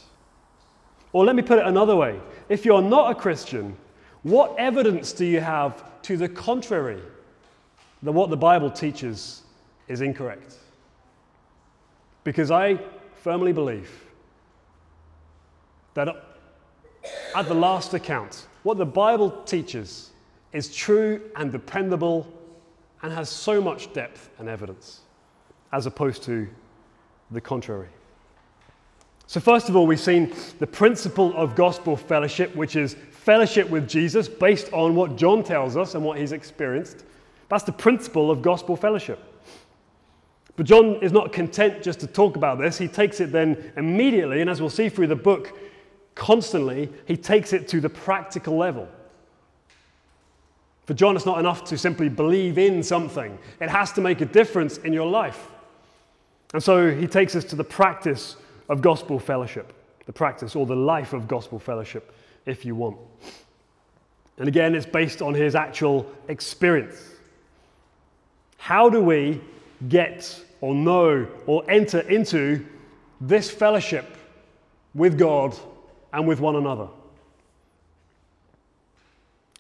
Or 1.14 1.24
let 1.24 1.36
me 1.36 1.42
put 1.42 1.60
it 1.60 1.66
another 1.66 1.96
way 1.96 2.20
if 2.50 2.66
you're 2.66 2.82
not 2.82 3.12
a 3.12 3.16
Christian, 3.16 3.78
what 4.24 4.56
evidence 4.58 5.14
do 5.14 5.24
you 5.24 5.40
have 5.40 6.02
to 6.02 6.18
the 6.18 6.28
contrary 6.28 7.02
that 8.04 8.12
what 8.12 8.30
the 8.30 8.38
Bible 8.38 8.70
teaches 8.70 9.44
is 9.88 10.02
incorrect? 10.02 10.56
Because 12.24 12.52
I 12.52 12.80
firmly 13.16 13.54
believe 13.54 14.05
that 15.96 16.10
at 17.36 17.48
the 17.48 17.54
last 17.54 17.94
account, 17.94 18.48
what 18.64 18.78
the 18.78 18.86
Bible 18.86 19.32
teaches 19.44 20.12
is 20.54 20.74
true 20.74 21.22
and 21.36 21.52
dependable 21.52 22.28
and 23.02 23.12
has 23.12 23.30
so 23.30 23.60
much 23.60 23.92
depth 23.94 24.30
and 24.40 24.48
evidence, 24.48 25.02
as 25.74 25.86
opposed 25.86 26.24
to 26.24 26.48
the 27.32 27.42
contrary. 27.42 27.90
So, 29.28 29.40
first 29.40 29.70
of 29.70 29.76
all, 29.76 29.88
we've 29.88 30.00
seen 30.00 30.34
the 30.60 30.68
principle 30.68 31.36
of 31.36 31.56
gospel 31.56 31.98
fellowship, 31.98 32.56
which 32.56 32.76
is 32.76 32.96
fellowship 33.12 33.70
with 33.70 33.88
Jesus 33.88 34.28
based 34.28 34.72
on 34.72 34.96
what 34.96 35.16
John 35.16 35.44
tells 35.44 35.76
us 35.76 35.96
and 35.96 36.04
what 36.04 36.20
he's 36.20 36.32
experienced. 36.32 37.04
That's 37.50 37.64
the 37.64 37.72
principle 37.72 38.30
of 38.30 38.42
gospel 38.42 38.76
fellowship. 38.76 39.20
But 40.56 40.68
John 40.68 40.96
is 41.02 41.12
not 41.12 41.34
content 41.34 41.84
just 41.84 42.00
to 42.00 42.08
talk 42.08 42.38
about 42.38 42.60
this. 42.60 42.78
He 42.78 42.88
takes 42.88 43.20
it 43.20 43.32
then 43.32 43.74
immediately, 43.76 44.42
and 44.42 44.50
as 44.50 44.62
we'll 44.62 44.70
see 44.70 44.90
through 44.90 45.08
the 45.08 45.16
book, 45.16 45.58
constantly, 46.16 46.90
he 47.06 47.18
takes 47.18 47.54
it 47.54 47.68
to 47.70 47.80
the 47.80 47.90
practical 47.90 48.58
level. 48.58 48.88
For 50.86 50.94
John, 50.94 51.16
it's 51.16 51.26
not 51.26 51.40
enough 51.40 51.64
to 51.66 51.78
simply 51.78 52.10
believe 52.10 52.58
in 52.58 52.82
something, 52.84 53.38
it 53.60 53.70
has 53.70 53.92
to 53.94 54.02
make 54.02 54.22
a 54.22 54.26
difference 54.26 54.78
in 54.80 54.94
your 54.94 55.08
life. 55.08 55.52
And 56.54 56.64
so 56.64 56.92
he 56.92 57.08
takes 57.08 57.36
us 57.36 57.44
to 57.46 57.56
the 57.56 57.64
practice 57.64 58.38
of 58.70 58.82
gospel 58.82 59.20
fellowship, 59.20 59.74
the 60.06 60.14
practice 60.14 60.56
or 60.56 60.66
the 60.66 60.76
life 60.76 61.14
of 61.14 61.28
gospel 61.28 61.60
fellowship, 61.60 62.16
if 62.46 62.66
you 62.66 62.76
want. 62.76 62.98
And 64.38 64.48
again, 64.48 64.76
it's 64.76 64.86
based 64.86 65.22
on 65.22 65.34
his 65.34 65.56
actual 65.56 66.06
experience. 66.28 67.02
How 68.58 68.90
do 68.90 69.02
we 69.02 69.42
get 69.90 70.44
or 70.62 70.74
know 70.74 71.28
or 71.46 71.64
enter 71.70 72.00
into 72.02 72.66
this 73.22 73.50
fellowship 73.50 74.18
with 74.94 75.18
God 75.18 75.56
and 76.16 76.26
with 76.26 76.40
one 76.40 76.56
another? 76.56 76.88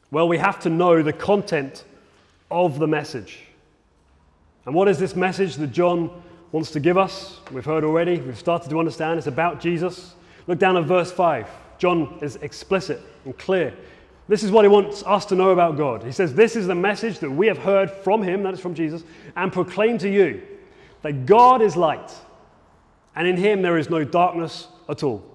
Well, 0.09 0.29
we 0.29 0.37
have 0.37 0.61
to 0.61 0.69
know 0.69 1.03
the 1.03 1.11
content 1.11 1.83
of 2.49 2.79
the 2.79 2.87
message. 2.87 3.41
And 4.65 4.73
what 4.73 4.87
is 4.87 4.97
this 4.97 5.17
message 5.17 5.57
that 5.57 5.73
John 5.73 6.09
wants 6.53 6.71
to 6.71 6.79
give 6.79 6.97
us? 6.97 7.41
We've 7.51 7.65
heard 7.65 7.83
already, 7.83 8.19
we've 8.21 8.39
started 8.39 8.69
to 8.69 8.79
understand 8.79 9.17
it's 9.17 9.27
about 9.27 9.59
Jesus. 9.59 10.15
Look 10.47 10.57
down 10.57 10.77
at 10.77 10.85
verse 10.85 11.11
5. 11.11 11.49
John 11.77 12.17
is 12.21 12.37
explicit 12.37 13.01
and 13.25 13.37
clear. 13.37 13.73
This 14.29 14.41
is 14.41 14.49
what 14.49 14.63
he 14.63 14.69
wants 14.69 15.03
us 15.03 15.25
to 15.25 15.35
know 15.35 15.49
about 15.49 15.75
God. 15.75 16.03
He 16.03 16.13
says, 16.13 16.33
This 16.33 16.55
is 16.55 16.67
the 16.67 16.75
message 16.75 17.19
that 17.19 17.29
we 17.29 17.47
have 17.47 17.57
heard 17.57 17.91
from 17.91 18.23
him, 18.23 18.43
that 18.43 18.53
is 18.53 18.61
from 18.61 18.73
Jesus, 18.73 19.03
and 19.35 19.51
proclaim 19.51 19.97
to 19.97 20.09
you 20.09 20.41
that 21.01 21.25
God 21.25 21.61
is 21.61 21.75
light, 21.75 22.11
and 23.13 23.27
in 23.27 23.35
him 23.35 23.61
there 23.61 23.77
is 23.77 23.89
no 23.89 24.05
darkness 24.05 24.69
at 24.87 25.03
all. 25.03 25.34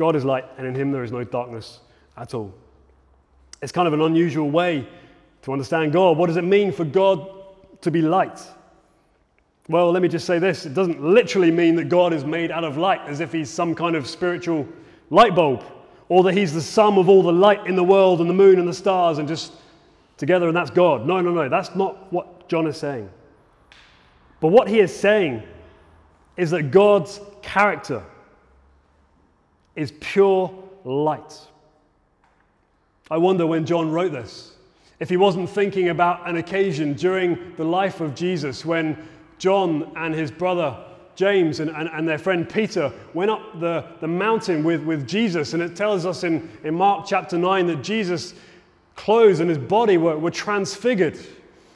God 0.00 0.16
is 0.16 0.24
light, 0.24 0.46
and 0.56 0.66
in 0.66 0.74
him 0.74 0.92
there 0.92 1.04
is 1.04 1.12
no 1.12 1.24
darkness 1.24 1.80
at 2.16 2.32
all. 2.32 2.54
It's 3.60 3.70
kind 3.70 3.86
of 3.86 3.92
an 3.92 4.00
unusual 4.00 4.50
way 4.50 4.88
to 5.42 5.52
understand 5.52 5.92
God. 5.92 6.16
What 6.16 6.28
does 6.28 6.38
it 6.38 6.44
mean 6.44 6.72
for 6.72 6.86
God 6.86 7.28
to 7.82 7.90
be 7.90 8.00
light? 8.00 8.40
Well, 9.68 9.92
let 9.92 10.00
me 10.00 10.08
just 10.08 10.26
say 10.26 10.38
this 10.38 10.64
it 10.64 10.72
doesn't 10.72 11.02
literally 11.02 11.50
mean 11.50 11.74
that 11.76 11.90
God 11.90 12.14
is 12.14 12.24
made 12.24 12.50
out 12.50 12.64
of 12.64 12.78
light 12.78 13.02
as 13.06 13.20
if 13.20 13.30
he's 13.30 13.50
some 13.50 13.74
kind 13.74 13.94
of 13.94 14.06
spiritual 14.06 14.66
light 15.10 15.34
bulb 15.34 15.62
or 16.08 16.22
that 16.22 16.32
he's 16.32 16.54
the 16.54 16.62
sum 16.62 16.96
of 16.96 17.10
all 17.10 17.22
the 17.22 17.30
light 17.30 17.66
in 17.66 17.76
the 17.76 17.84
world 17.84 18.22
and 18.22 18.30
the 18.30 18.34
moon 18.34 18.58
and 18.58 18.66
the 18.66 18.72
stars 18.72 19.18
and 19.18 19.28
just 19.28 19.52
together 20.16 20.48
and 20.48 20.56
that's 20.56 20.70
God. 20.70 21.06
No, 21.06 21.20
no, 21.20 21.30
no, 21.30 21.50
that's 21.50 21.74
not 21.74 22.10
what 22.10 22.48
John 22.48 22.66
is 22.66 22.78
saying. 22.78 23.10
But 24.40 24.48
what 24.48 24.66
he 24.66 24.80
is 24.80 24.98
saying 24.98 25.42
is 26.38 26.50
that 26.52 26.70
God's 26.70 27.20
character 27.42 28.02
is 29.76 29.92
pure 30.00 30.52
light. 30.84 31.38
I 33.10 33.16
wonder 33.16 33.46
when 33.46 33.66
John 33.66 33.90
wrote 33.90 34.12
this, 34.12 34.52
if 35.00 35.08
he 35.08 35.16
wasn't 35.16 35.50
thinking 35.50 35.88
about 35.88 36.28
an 36.28 36.36
occasion 36.36 36.94
during 36.94 37.54
the 37.56 37.64
life 37.64 38.00
of 38.00 38.14
Jesus 38.14 38.64
when 38.64 38.96
John 39.38 39.90
and 39.96 40.14
his 40.14 40.30
brother 40.30 40.76
James 41.16 41.60
and, 41.60 41.70
and, 41.70 41.88
and, 41.92 42.08
their 42.08 42.18
friend 42.18 42.48
Peter 42.48 42.92
went 43.12 43.30
up 43.30 43.60
the, 43.60 43.84
the 44.00 44.08
mountain 44.08 44.64
with, 44.64 44.82
with 44.84 45.06
Jesus. 45.06 45.52
And 45.52 45.62
it 45.62 45.76
tells 45.76 46.06
us 46.06 46.24
in, 46.24 46.48
in 46.64 46.74
Mark 46.74 47.04
chapter 47.06 47.36
9 47.36 47.66
that 47.66 47.82
Jesus' 47.82 48.34
clothes 48.96 49.40
and 49.40 49.48
his 49.50 49.58
body 49.58 49.98
were, 49.98 50.16
were 50.16 50.30
transfigured. 50.30 51.18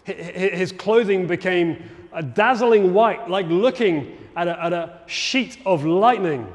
His 0.04 0.72
clothing 0.72 1.26
became 1.26 1.82
a 2.12 2.22
dazzling 2.22 2.94
white, 2.94 3.28
like 3.28 3.46
looking 3.48 4.16
at 4.36 4.48
a, 4.48 4.64
at 4.64 4.72
a 4.72 5.00
sheet 5.06 5.58
of 5.66 5.84
lightning. 5.84 6.50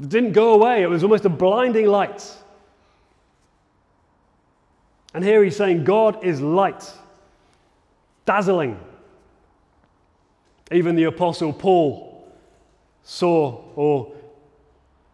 It 0.00 0.08
didn't 0.08 0.32
go 0.32 0.54
away, 0.54 0.82
it 0.82 0.88
was 0.88 1.02
almost 1.02 1.24
a 1.24 1.30
blinding 1.30 1.86
light. 1.86 2.24
And 5.14 5.24
here 5.24 5.42
he's 5.42 5.56
saying, 5.56 5.84
God 5.84 6.22
is 6.22 6.40
light, 6.40 6.92
dazzling. 8.24 8.78
Even 10.70 10.96
the 10.96 11.04
Apostle 11.04 11.52
Paul 11.52 12.30
saw 13.02 13.62
or 13.74 14.12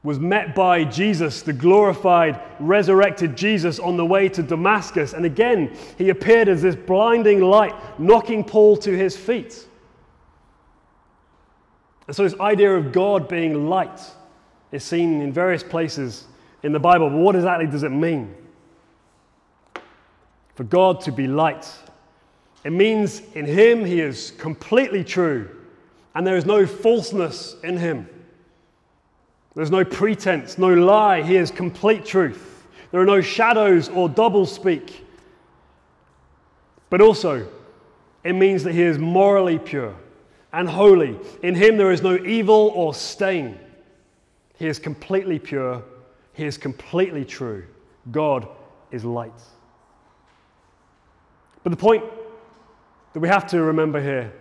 was 0.02 0.18
met 0.18 0.54
by 0.54 0.84
Jesus, 0.84 1.40
the 1.40 1.52
glorified, 1.52 2.38
resurrected 2.60 3.36
Jesus, 3.36 3.78
on 3.78 3.96
the 3.96 4.04
way 4.04 4.28
to 4.28 4.42
Damascus. 4.42 5.14
And 5.14 5.24
again, 5.24 5.74
he 5.96 6.10
appeared 6.10 6.48
as 6.48 6.60
this 6.60 6.76
blinding 6.76 7.40
light, 7.40 7.74
knocking 7.98 8.44
Paul 8.44 8.76
to 8.78 8.94
his 8.94 9.16
feet. 9.16 9.66
And 12.06 12.14
so, 12.14 12.24
this 12.24 12.38
idea 12.38 12.76
of 12.76 12.92
God 12.92 13.28
being 13.28 13.70
light 13.70 13.98
is 14.74 14.82
seen 14.82 15.20
in 15.20 15.32
various 15.32 15.62
places 15.62 16.24
in 16.64 16.72
the 16.72 16.80
Bible, 16.80 17.08
but 17.08 17.18
what 17.18 17.36
exactly 17.36 17.68
does 17.68 17.84
it 17.84 17.90
mean? 17.90 18.34
For 20.56 20.64
God 20.64 21.00
to 21.02 21.12
be 21.12 21.28
light. 21.28 21.72
It 22.64 22.70
means 22.70 23.22
in 23.34 23.46
Him 23.46 23.84
He 23.84 24.00
is 24.00 24.32
completely 24.32 25.04
true, 25.04 25.48
and 26.16 26.26
there 26.26 26.36
is 26.36 26.44
no 26.44 26.66
falseness 26.66 27.54
in 27.62 27.76
Him. 27.76 28.08
There's 29.54 29.70
no 29.70 29.84
pretense, 29.84 30.58
no 30.58 30.74
lie. 30.74 31.22
He 31.22 31.36
is 31.36 31.52
complete 31.52 32.04
truth. 32.04 32.66
There 32.90 33.00
are 33.00 33.06
no 33.06 33.20
shadows 33.20 33.88
or 33.88 34.08
double 34.08 34.44
speak. 34.44 35.06
But 36.90 37.00
also, 37.00 37.46
it 38.24 38.32
means 38.32 38.64
that 38.64 38.72
He 38.72 38.82
is 38.82 38.98
morally 38.98 39.60
pure 39.60 39.94
and 40.52 40.68
holy. 40.68 41.16
In 41.44 41.54
Him 41.54 41.76
there 41.76 41.92
is 41.92 42.02
no 42.02 42.16
evil 42.16 42.72
or 42.74 42.92
stain. 42.92 43.60
He 44.58 44.66
is 44.66 44.78
completely 44.78 45.38
pure. 45.38 45.82
He 46.32 46.44
is 46.44 46.56
completely 46.56 47.24
true. 47.24 47.64
God 48.10 48.48
is 48.90 49.04
light. 49.04 49.32
But 51.62 51.70
the 51.70 51.76
point 51.76 52.04
that 53.12 53.20
we 53.20 53.28
have 53.28 53.46
to 53.48 53.62
remember 53.62 54.00
here 54.00 54.32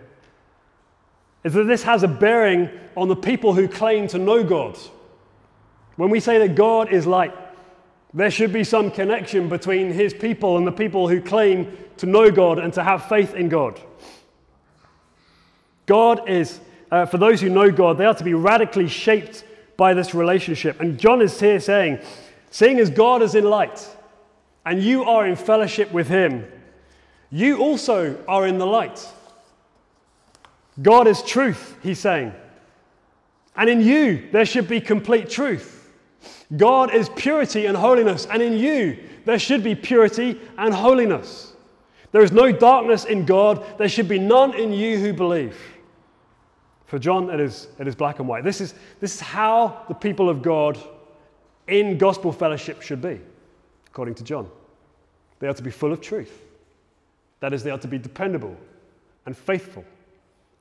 is 1.42 1.52
that 1.54 1.64
this 1.64 1.82
has 1.82 2.02
a 2.02 2.08
bearing 2.08 2.70
on 2.96 3.08
the 3.08 3.16
people 3.16 3.54
who 3.54 3.68
claim 3.68 4.08
to 4.08 4.18
know 4.18 4.44
God. 4.44 4.78
When 5.96 6.10
we 6.10 6.20
say 6.20 6.38
that 6.38 6.54
God 6.54 6.92
is 6.92 7.06
light, 7.06 7.34
there 8.12 8.30
should 8.30 8.52
be 8.52 8.64
some 8.64 8.90
connection 8.90 9.48
between 9.48 9.90
his 9.90 10.14
people 10.14 10.56
and 10.56 10.66
the 10.66 10.72
people 10.72 11.08
who 11.08 11.20
claim 11.20 11.76
to 11.96 12.06
know 12.06 12.30
God 12.30 12.58
and 12.58 12.72
to 12.74 12.82
have 12.82 13.08
faith 13.08 13.34
in 13.34 13.48
God. 13.48 13.80
God 15.86 16.28
is, 16.28 16.60
uh, 16.90 17.06
for 17.06 17.18
those 17.18 17.40
who 17.40 17.48
know 17.48 17.70
God, 17.70 17.98
they 17.98 18.04
are 18.04 18.14
to 18.14 18.24
be 18.24 18.34
radically 18.34 18.88
shaped 18.88 19.44
by 19.76 19.94
this 19.94 20.14
relationship. 20.14 20.80
And 20.80 20.98
John 20.98 21.20
is 21.22 21.38
here 21.38 21.60
saying, 21.60 22.00
seeing 22.50 22.78
as 22.78 22.90
God 22.90 23.22
is 23.22 23.34
in 23.34 23.44
light 23.44 23.88
and 24.64 24.82
you 24.82 25.04
are 25.04 25.26
in 25.26 25.36
fellowship 25.36 25.92
with 25.92 26.08
him, 26.08 26.46
you 27.30 27.58
also 27.58 28.22
are 28.28 28.46
in 28.46 28.58
the 28.58 28.66
light. 28.66 29.06
God 30.80 31.06
is 31.06 31.22
truth, 31.22 31.76
he's 31.82 31.98
saying. 31.98 32.32
And 33.56 33.70
in 33.70 33.80
you, 33.80 34.28
there 34.32 34.46
should 34.46 34.68
be 34.68 34.80
complete 34.80 35.30
truth. 35.30 35.92
God 36.56 36.94
is 36.94 37.08
purity 37.10 37.66
and 37.66 37.76
holiness, 37.76 38.26
and 38.30 38.42
in 38.42 38.54
you, 38.54 38.98
there 39.24 39.38
should 39.38 39.62
be 39.62 39.74
purity 39.74 40.40
and 40.58 40.74
holiness. 40.74 41.52
There 42.12 42.22
is 42.22 42.32
no 42.32 42.52
darkness 42.52 43.04
in 43.04 43.24
God, 43.24 43.78
there 43.78 43.88
should 43.88 44.08
be 44.08 44.18
none 44.18 44.54
in 44.54 44.72
you 44.72 44.98
who 44.98 45.12
believe. 45.12 45.58
For 46.94 47.00
John, 47.00 47.28
it 47.28 47.40
is, 47.40 47.66
it 47.80 47.88
is 47.88 47.96
black 47.96 48.20
and 48.20 48.28
white. 48.28 48.44
This 48.44 48.60
is, 48.60 48.72
this 49.00 49.16
is 49.16 49.20
how 49.20 49.82
the 49.88 49.94
people 49.94 50.28
of 50.28 50.42
God 50.42 50.78
in 51.66 51.98
gospel 51.98 52.30
fellowship 52.30 52.82
should 52.82 53.02
be, 53.02 53.18
according 53.88 54.14
to 54.14 54.22
John. 54.22 54.48
They 55.40 55.48
are 55.48 55.54
to 55.54 55.62
be 55.64 55.72
full 55.72 55.92
of 55.92 56.00
truth. 56.00 56.30
That 57.40 57.52
is, 57.52 57.64
they 57.64 57.72
are 57.72 57.78
to 57.78 57.88
be 57.88 57.98
dependable 57.98 58.56
and 59.26 59.36
faithful 59.36 59.84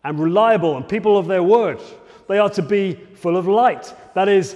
and 0.04 0.20
reliable 0.20 0.76
and 0.76 0.90
people 0.90 1.20
of 1.20 1.28
their 1.28 1.44
word. 1.44 1.80
They 2.28 2.40
are 2.40 2.50
to 2.50 2.64
be 2.64 2.96
full 3.14 3.38
of 3.38 3.48
light. 3.48 3.94
That 4.16 4.28
is, 4.28 4.56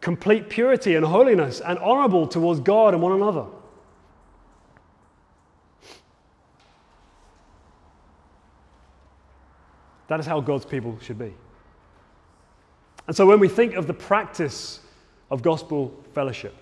complete 0.00 0.48
purity 0.48 0.94
and 0.94 1.04
holiness 1.04 1.60
and 1.60 1.78
honorable 1.80 2.26
towards 2.26 2.60
God 2.60 2.94
and 2.94 3.02
one 3.02 3.12
another. 3.12 3.44
That 10.08 10.20
is 10.20 10.26
how 10.26 10.40
God's 10.40 10.64
people 10.64 10.96
should 11.00 11.18
be. 11.18 11.32
And 13.06 13.14
so 13.14 13.26
when 13.26 13.38
we 13.38 13.48
think 13.48 13.74
of 13.74 13.86
the 13.86 13.94
practice 13.94 14.80
of 15.30 15.42
gospel 15.42 15.94
fellowship, 16.12 16.54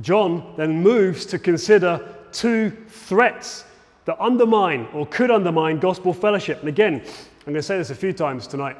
John 0.00 0.54
then 0.56 0.82
moves 0.82 1.26
to 1.26 1.38
consider 1.38 2.14
two 2.32 2.70
threats 2.88 3.64
that 4.04 4.20
undermine 4.20 4.88
or 4.92 5.06
could 5.06 5.30
undermine 5.30 5.78
gospel 5.78 6.12
fellowship. 6.12 6.60
And 6.60 6.68
again, 6.68 7.00
I'm 7.00 7.52
going 7.52 7.56
to 7.56 7.62
say 7.62 7.78
this 7.78 7.90
a 7.90 7.94
few 7.94 8.12
times 8.12 8.46
tonight. 8.46 8.76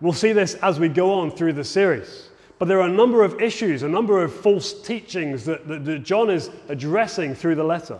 We'll 0.00 0.12
see 0.12 0.32
this 0.32 0.54
as 0.54 0.78
we 0.78 0.88
go 0.88 1.12
on 1.12 1.30
through 1.30 1.54
the 1.54 1.64
series. 1.64 2.28
But 2.58 2.68
there 2.68 2.80
are 2.80 2.88
a 2.88 2.92
number 2.92 3.24
of 3.24 3.40
issues, 3.40 3.82
a 3.82 3.88
number 3.88 4.22
of 4.22 4.34
false 4.34 4.82
teachings 4.82 5.44
that, 5.46 5.66
that, 5.66 5.84
that 5.84 5.98
John 6.00 6.30
is 6.30 6.50
addressing 6.68 7.34
through 7.34 7.54
the 7.54 7.64
letter. 7.64 7.98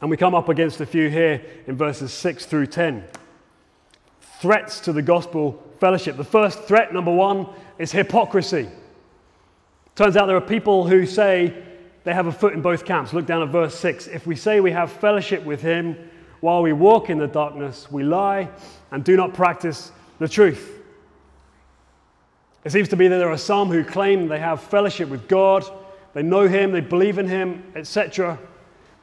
And 0.00 0.10
we 0.10 0.16
come 0.16 0.34
up 0.34 0.48
against 0.48 0.80
a 0.80 0.86
few 0.86 1.08
here 1.08 1.42
in 1.66 1.76
verses 1.76 2.12
6 2.12 2.46
through 2.46 2.66
10 2.66 3.04
threats 4.42 4.80
to 4.80 4.92
the 4.92 5.02
gospel 5.02 5.62
fellowship. 5.78 6.16
The 6.16 6.24
first 6.24 6.64
threat, 6.64 6.92
number 6.92 7.12
one, 7.12 7.46
is 7.78 7.92
hypocrisy. 7.92 8.68
Turns 9.94 10.16
out 10.16 10.26
there 10.26 10.36
are 10.36 10.40
people 10.40 10.84
who 10.84 11.06
say 11.06 11.54
they 12.02 12.12
have 12.12 12.26
a 12.26 12.32
foot 12.32 12.52
in 12.52 12.60
both 12.60 12.84
camps. 12.84 13.12
Look 13.12 13.24
down 13.24 13.42
at 13.42 13.50
verse 13.50 13.78
6. 13.78 14.08
If 14.08 14.26
we 14.26 14.34
say 14.34 14.58
we 14.58 14.72
have 14.72 14.90
fellowship 14.90 15.44
with 15.44 15.62
him 15.62 15.96
while 16.40 16.60
we 16.60 16.72
walk 16.72 17.08
in 17.08 17.18
the 17.18 17.28
darkness, 17.28 17.88
we 17.88 18.02
lie 18.02 18.50
and 18.90 19.04
do 19.04 19.16
not 19.16 19.32
practice 19.32 19.92
the 20.18 20.28
truth. 20.28 20.80
It 22.64 22.72
seems 22.72 22.88
to 22.88 22.96
be 22.96 23.06
that 23.06 23.18
there 23.18 23.30
are 23.30 23.38
some 23.38 23.68
who 23.68 23.84
claim 23.84 24.26
they 24.26 24.40
have 24.40 24.60
fellowship 24.60 25.08
with 25.08 25.28
God, 25.28 25.64
they 26.14 26.22
know 26.22 26.48
him, 26.48 26.72
they 26.72 26.80
believe 26.80 27.18
in 27.18 27.28
him, 27.28 27.62
etc., 27.76 28.40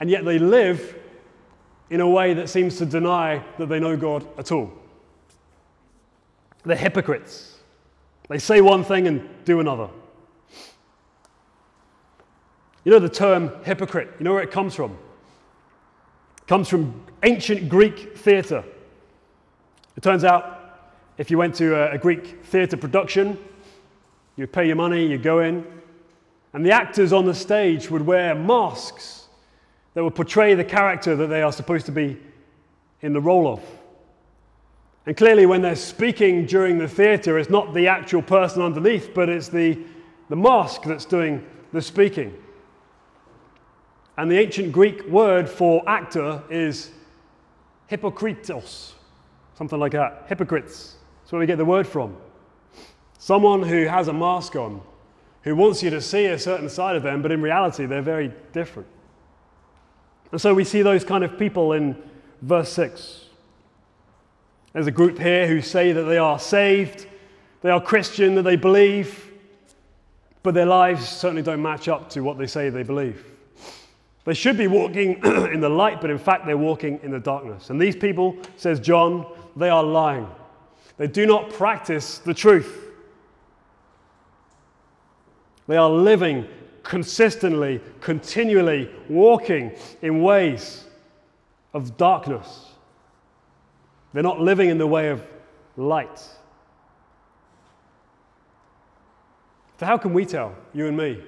and 0.01 0.09
yet 0.09 0.25
they 0.25 0.37
live 0.37 0.97
in 1.89 2.01
a 2.01 2.09
way 2.09 2.33
that 2.33 2.49
seems 2.49 2.77
to 2.79 2.85
deny 2.85 3.41
that 3.57 3.67
they 3.67 3.79
know 3.79 3.95
God 3.95 4.27
at 4.37 4.51
all. 4.51 4.78
They're 6.63 6.75
hypocrites. 6.75 7.57
They 8.27 8.37
say 8.37 8.61
one 8.61 8.83
thing 8.83 9.07
and 9.07 9.27
do 9.45 9.59
another. 9.59 9.89
You 12.83 12.91
know 12.91 12.99
the 12.99 13.09
term 13.09 13.51
hypocrite, 13.63 14.09
you 14.19 14.23
know 14.23 14.33
where 14.33 14.43
it 14.43 14.51
comes 14.51 14.75
from? 14.75 14.91
It 16.37 16.47
comes 16.47 16.69
from 16.69 17.03
ancient 17.23 17.69
Greek 17.69 18.17
theatre. 18.17 18.63
It 19.97 20.03
turns 20.03 20.23
out 20.23 20.59
if 21.17 21.29
you 21.29 21.37
went 21.37 21.55
to 21.55 21.91
a, 21.91 21.97
Greek 21.97 22.45
theatre 22.45 22.77
production, 22.77 23.37
you'd 24.37 24.53
pay 24.53 24.65
your 24.65 24.77
money, 24.77 25.05
you 25.05 25.17
go 25.17 25.39
in, 25.39 25.65
and 26.53 26.65
the 26.65 26.71
actors 26.71 27.11
on 27.11 27.25
the 27.25 27.35
stage 27.35 27.91
would 27.91 28.05
wear 28.05 28.33
masks 28.33 29.27
that 29.93 30.03
would 30.03 30.15
portray 30.15 30.53
the 30.53 30.63
character 30.63 31.15
that 31.15 31.27
they 31.27 31.41
are 31.41 31.51
supposed 31.51 31.85
to 31.87 31.91
be 31.91 32.17
in 33.01 33.11
the 33.11 33.19
role 33.19 33.51
of. 33.51 33.61
And 35.05 35.15
clearly, 35.15 35.45
when 35.45 35.61
they're 35.61 35.75
speaking 35.75 36.45
during 36.45 36.77
the 36.77 36.87
theatre, 36.87 37.39
it's 37.39 37.49
not 37.49 37.73
the 37.73 37.87
actual 37.87 38.21
person 38.21 38.61
underneath, 38.61 39.13
but 39.13 39.29
it's 39.29 39.47
the, 39.47 39.79
the 40.29 40.35
mask 40.35 40.83
that's 40.83 41.05
doing 41.05 41.45
the 41.71 41.81
speaking. 41.81 42.35
And 44.17 44.29
the 44.29 44.37
ancient 44.37 44.71
Greek 44.71 45.07
word 45.07 45.49
for 45.49 45.87
actor 45.87 46.43
is 46.49 46.91
hypokritos, 47.89 48.91
something 49.57 49.79
like 49.79 49.93
that. 49.93 50.25
Hypocrites. 50.27 50.95
That's 51.21 51.31
where 51.31 51.39
we 51.39 51.45
get 51.45 51.57
the 51.57 51.65
word 51.65 51.87
from. 51.87 52.17
Someone 53.17 53.63
who 53.63 53.85
has 53.85 54.09
a 54.09 54.13
mask 54.13 54.55
on, 54.55 54.81
who 55.43 55.55
wants 55.55 55.81
you 55.81 55.89
to 55.89 56.01
see 56.01 56.25
a 56.25 56.37
certain 56.37 56.69
side 56.69 56.95
of 56.95 57.03
them, 57.03 57.21
but 57.21 57.31
in 57.31 57.41
reality, 57.41 57.85
they're 57.85 58.01
very 58.01 58.33
different. 58.51 58.87
And 60.31 60.39
so 60.39 60.53
we 60.53 60.63
see 60.63 60.81
those 60.81 61.03
kind 61.03 61.23
of 61.23 61.39
people 61.39 61.73
in 61.73 61.95
verse 62.41 62.71
6. 62.73 63.28
There's 64.73 64.87
a 64.87 64.91
group 64.91 65.17
here 65.17 65.47
who 65.47 65.61
say 65.61 65.91
that 65.91 66.03
they 66.03 66.17
are 66.17 66.39
saved, 66.39 67.07
they 67.61 67.69
are 67.69 67.81
Christian, 67.81 68.35
that 68.35 68.43
they 68.43 68.55
believe, 68.55 69.31
but 70.43 70.53
their 70.53 70.65
lives 70.65 71.07
certainly 71.07 71.41
don't 71.41 71.61
match 71.61 71.87
up 71.87 72.09
to 72.11 72.21
what 72.21 72.37
they 72.37 72.47
say 72.47 72.69
they 72.69 72.83
believe. 72.83 73.25
They 74.25 74.33
should 74.33 74.57
be 74.57 74.67
walking 74.67 75.19
in 75.25 75.59
the 75.59 75.69
light, 75.69 76.01
but 76.01 76.09
in 76.09 76.19
fact, 76.19 76.45
they're 76.45 76.57
walking 76.57 76.99
in 77.03 77.11
the 77.11 77.19
darkness. 77.19 77.69
And 77.69 77.81
these 77.81 77.95
people, 77.95 78.37
says 78.57 78.79
John, 78.79 79.25
they 79.55 79.69
are 79.69 79.83
lying. 79.83 80.27
They 80.97 81.07
do 81.07 81.25
not 81.25 81.49
practice 81.49 82.19
the 82.19 82.33
truth. 82.33 82.85
They 85.67 85.77
are 85.77 85.89
living 85.89 86.47
consistently, 86.83 87.81
continually, 88.01 88.89
walking 89.07 89.71
in 90.01 90.21
ways 90.21 90.85
of 91.73 91.97
darkness. 91.97 92.68
They're 94.13 94.23
not 94.23 94.39
living 94.39 94.69
in 94.69 94.77
the 94.77 94.87
way 94.87 95.09
of 95.09 95.25
light. 95.77 96.19
So, 99.79 99.85
how 99.85 99.97
can 99.97 100.13
we 100.13 100.25
tell, 100.25 100.55
you 100.73 100.87
and 100.87 100.97
me? 100.97 101.23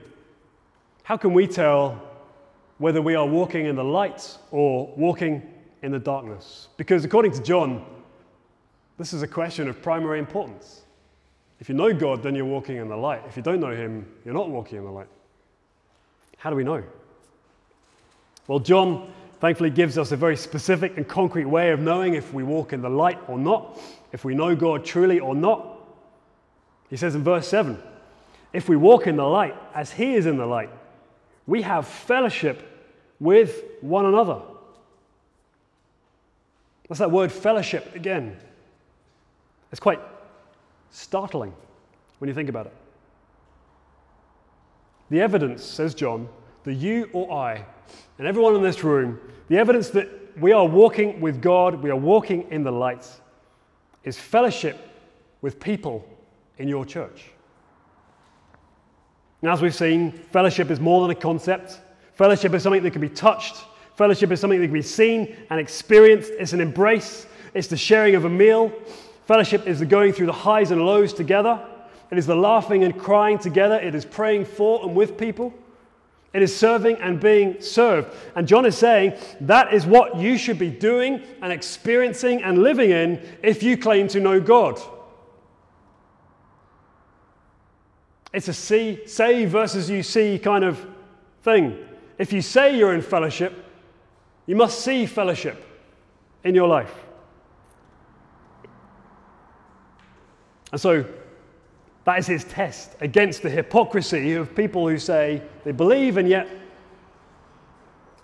How 1.03 1.15
can 1.17 1.33
we 1.33 1.47
tell 1.47 2.01
whether 2.79 3.01
we 3.01 3.15
are 3.15 3.25
walking 3.25 3.65
in 3.65 3.75
the 3.75 3.83
light 3.83 4.37
or 4.51 4.91
walking 4.97 5.41
in 5.81 5.91
the 5.91 5.99
darkness? 5.99 6.67
Because 6.77 7.05
according 7.05 7.31
to 7.33 7.41
John, 7.41 7.85
this 8.97 9.13
is 9.13 9.21
a 9.21 9.27
question 9.27 9.67
of 9.67 9.81
primary 9.81 10.19
importance. 10.19 10.81
If 11.59 11.69
you 11.69 11.75
know 11.75 11.93
God, 11.93 12.23
then 12.23 12.35
you're 12.35 12.45
walking 12.45 12.77
in 12.77 12.87
the 12.87 12.97
light. 12.97 13.21
If 13.27 13.37
you 13.37 13.43
don't 13.43 13.59
know 13.59 13.75
Him, 13.75 14.05
you're 14.25 14.33
not 14.33 14.49
walking 14.49 14.79
in 14.79 14.83
the 14.83 14.91
light. 14.91 15.07
How 16.37 16.49
do 16.49 16.55
we 16.55 16.63
know? 16.63 16.83
Well, 18.47 18.59
John 18.59 19.13
thankfully 19.41 19.71
gives 19.71 19.97
us 19.97 20.11
a 20.11 20.15
very 20.15 20.37
specific 20.37 20.95
and 20.97 21.07
concrete 21.07 21.45
way 21.45 21.71
of 21.71 21.79
knowing 21.79 22.13
if 22.13 22.31
we 22.31 22.43
walk 22.43 22.73
in 22.73 22.81
the 22.81 22.89
light 22.89 23.19
or 23.27 23.39
not, 23.39 23.79
if 24.13 24.23
we 24.23 24.35
know 24.35 24.55
God 24.55 24.85
truly 24.85 25.19
or 25.19 25.33
not. 25.33 25.79
He 26.89 26.95
says 26.95 27.15
in 27.15 27.23
verse 27.23 27.47
7 27.47 27.81
If 28.53 28.69
we 28.69 28.75
walk 28.75 29.07
in 29.07 29.15
the 29.15 29.25
light 29.25 29.55
as 29.73 29.91
he 29.91 30.13
is 30.13 30.27
in 30.27 30.37
the 30.37 30.45
light, 30.45 30.69
we 31.47 31.63
have 31.63 31.87
fellowship 31.87 32.61
with 33.19 33.63
one 33.81 34.05
another. 34.05 34.41
That's 36.87 36.99
that 36.99 37.09
word 37.11 37.31
fellowship 37.31 37.95
again. 37.95 38.37
It's 39.71 39.79
quite 39.79 40.01
startling 40.91 41.53
when 42.19 42.27
you 42.27 42.33
think 42.35 42.49
about 42.49 42.67
it. 42.67 42.73
The 45.09 45.21
evidence, 45.21 45.63
says 45.63 45.95
John, 45.95 46.29
that 46.63 46.73
you 46.73 47.09
or 47.13 47.31
I, 47.31 47.65
and 48.17 48.27
everyone 48.27 48.55
in 48.55 48.61
this 48.61 48.83
room, 48.83 49.19
the 49.47 49.57
evidence 49.57 49.89
that 49.89 50.09
we 50.39 50.51
are 50.51 50.65
walking 50.65 51.19
with 51.19 51.41
God, 51.41 51.81
we 51.81 51.89
are 51.89 51.95
walking 51.95 52.47
in 52.51 52.63
the 52.63 52.71
light, 52.71 53.07
is 54.03 54.17
fellowship 54.17 54.77
with 55.41 55.59
people 55.59 56.07
in 56.57 56.67
your 56.67 56.85
church. 56.85 57.31
Now, 59.41 59.53
as 59.53 59.61
we've 59.61 59.75
seen, 59.75 60.11
fellowship 60.11 60.69
is 60.69 60.79
more 60.79 61.01
than 61.01 61.15
a 61.15 61.19
concept. 61.19 61.79
Fellowship 62.13 62.53
is 62.53 62.61
something 62.61 62.83
that 62.83 62.91
can 62.91 63.01
be 63.01 63.09
touched. 63.09 63.57
Fellowship 63.95 64.31
is 64.31 64.39
something 64.39 64.59
that 64.59 64.67
can 64.67 64.73
be 64.73 64.81
seen 64.81 65.35
and 65.49 65.59
experienced. 65.59 66.31
It's 66.37 66.53
an 66.53 66.61
embrace, 66.61 67.25
it's 67.53 67.67
the 67.67 67.77
sharing 67.77 68.15
of 68.15 68.25
a 68.25 68.29
meal. 68.29 68.71
Fellowship 69.25 69.67
is 69.67 69.79
the 69.79 69.85
going 69.85 70.13
through 70.13 70.27
the 70.27 70.33
highs 70.33 70.71
and 70.71 70.85
lows 70.85 71.13
together. 71.13 71.59
It 72.11 72.17
is 72.17 72.27
the 72.27 72.35
laughing 72.35 72.83
and 72.83 72.97
crying 72.97 73.39
together. 73.39 73.75
It 73.79 73.95
is 73.95 74.05
praying 74.05 74.45
for 74.45 74.83
and 74.83 74.95
with 74.95 75.17
people. 75.17 75.53
It 76.33 76.41
is 76.41 76.55
serving 76.55 76.97
and 76.97 77.19
being 77.19 77.61
served. 77.61 78.15
And 78.35 78.47
John 78.47 78.65
is 78.65 78.77
saying 78.77 79.13
that 79.41 79.73
is 79.73 79.85
what 79.85 80.15
you 80.15 80.37
should 80.37 80.57
be 80.57 80.69
doing 80.69 81.21
and 81.41 81.51
experiencing 81.51 82.41
and 82.41 82.63
living 82.63 82.91
in 82.91 83.21
if 83.43 83.63
you 83.63 83.77
claim 83.77 84.07
to 84.09 84.19
know 84.19 84.39
God. 84.39 84.79
It's 88.33 88.47
a 88.47 88.53
see, 88.53 89.05
say 89.07 89.43
versus 89.45 89.89
you 89.89 90.03
see 90.03 90.39
kind 90.39 90.63
of 90.63 90.85
thing. 91.43 91.77
If 92.17 92.31
you 92.31 92.41
say 92.41 92.77
you're 92.77 92.93
in 92.93 93.01
fellowship, 93.01 93.65
you 94.45 94.55
must 94.55 94.79
see 94.79 95.05
fellowship 95.05 95.65
in 96.45 96.55
your 96.55 96.67
life. 96.67 96.93
And 100.71 100.79
so 100.79 101.05
that 102.05 102.19
is 102.19 102.27
his 102.27 102.43
test 102.45 102.95
against 102.99 103.41
the 103.41 103.49
hypocrisy 103.49 104.33
of 104.33 104.55
people 104.55 104.87
who 104.87 104.97
say 104.97 105.41
they 105.63 105.71
believe 105.71 106.17
and 106.17 106.27
yet 106.27 106.47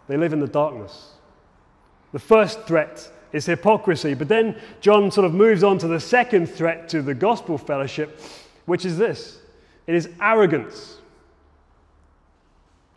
they 0.08 0.18
live 0.18 0.34
in 0.34 0.40
the 0.40 0.48
darkness. 0.48 1.14
The 2.12 2.20
first 2.20 2.64
threat 2.64 3.12
is 3.34 3.46
hypocrisy, 3.46 4.14
but 4.14 4.28
then 4.28 4.60
John 4.80 5.12
sort 5.12 5.26
of 5.26 5.34
moves 5.34 5.64
on 5.64 5.78
to 5.80 5.88
the 5.88 6.00
second 6.00 6.48
threat 6.48 6.90
to 6.90 7.02
the 7.02 7.14
gospel 7.14 7.58
fellowship, 7.58 8.20
which 8.66 8.86
is 8.86 8.98
this 8.98 9.40
it 9.86 9.96
is 9.96 10.10
arrogance. 10.22 10.98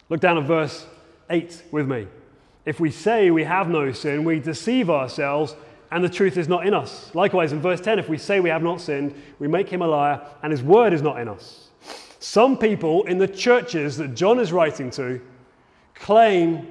Look 0.08 0.20
down 0.20 0.38
at 0.38 0.44
verse 0.44 0.86
8 1.28 1.62
with 1.70 1.88
me. 1.88 2.08
If 2.64 2.80
we 2.80 2.90
say 2.90 3.30
we 3.30 3.44
have 3.44 3.68
no 3.68 3.92
sin, 3.92 4.24
we 4.24 4.40
deceive 4.40 4.90
ourselves 4.90 5.54
and 5.90 6.04
the 6.04 6.08
truth 6.08 6.36
is 6.36 6.48
not 6.48 6.66
in 6.66 6.74
us. 6.74 7.12
Likewise, 7.14 7.52
in 7.52 7.60
verse 7.60 7.80
10, 7.80 7.98
if 7.98 8.08
we 8.08 8.16
say 8.16 8.40
we 8.40 8.50
have 8.50 8.62
not 8.62 8.80
sinned, 8.80 9.14
we 9.38 9.48
make 9.48 9.68
him 9.68 9.82
a 9.82 9.86
liar, 9.86 10.20
and 10.42 10.52
his 10.52 10.62
word 10.62 10.92
is 10.92 11.02
not 11.02 11.20
in 11.20 11.28
us. 11.28 11.68
Some 12.20 12.56
people 12.56 13.04
in 13.04 13.18
the 13.18 13.26
churches 13.26 13.96
that 13.96 14.14
John 14.14 14.38
is 14.38 14.52
writing 14.52 14.90
to 14.92 15.20
claim 15.94 16.70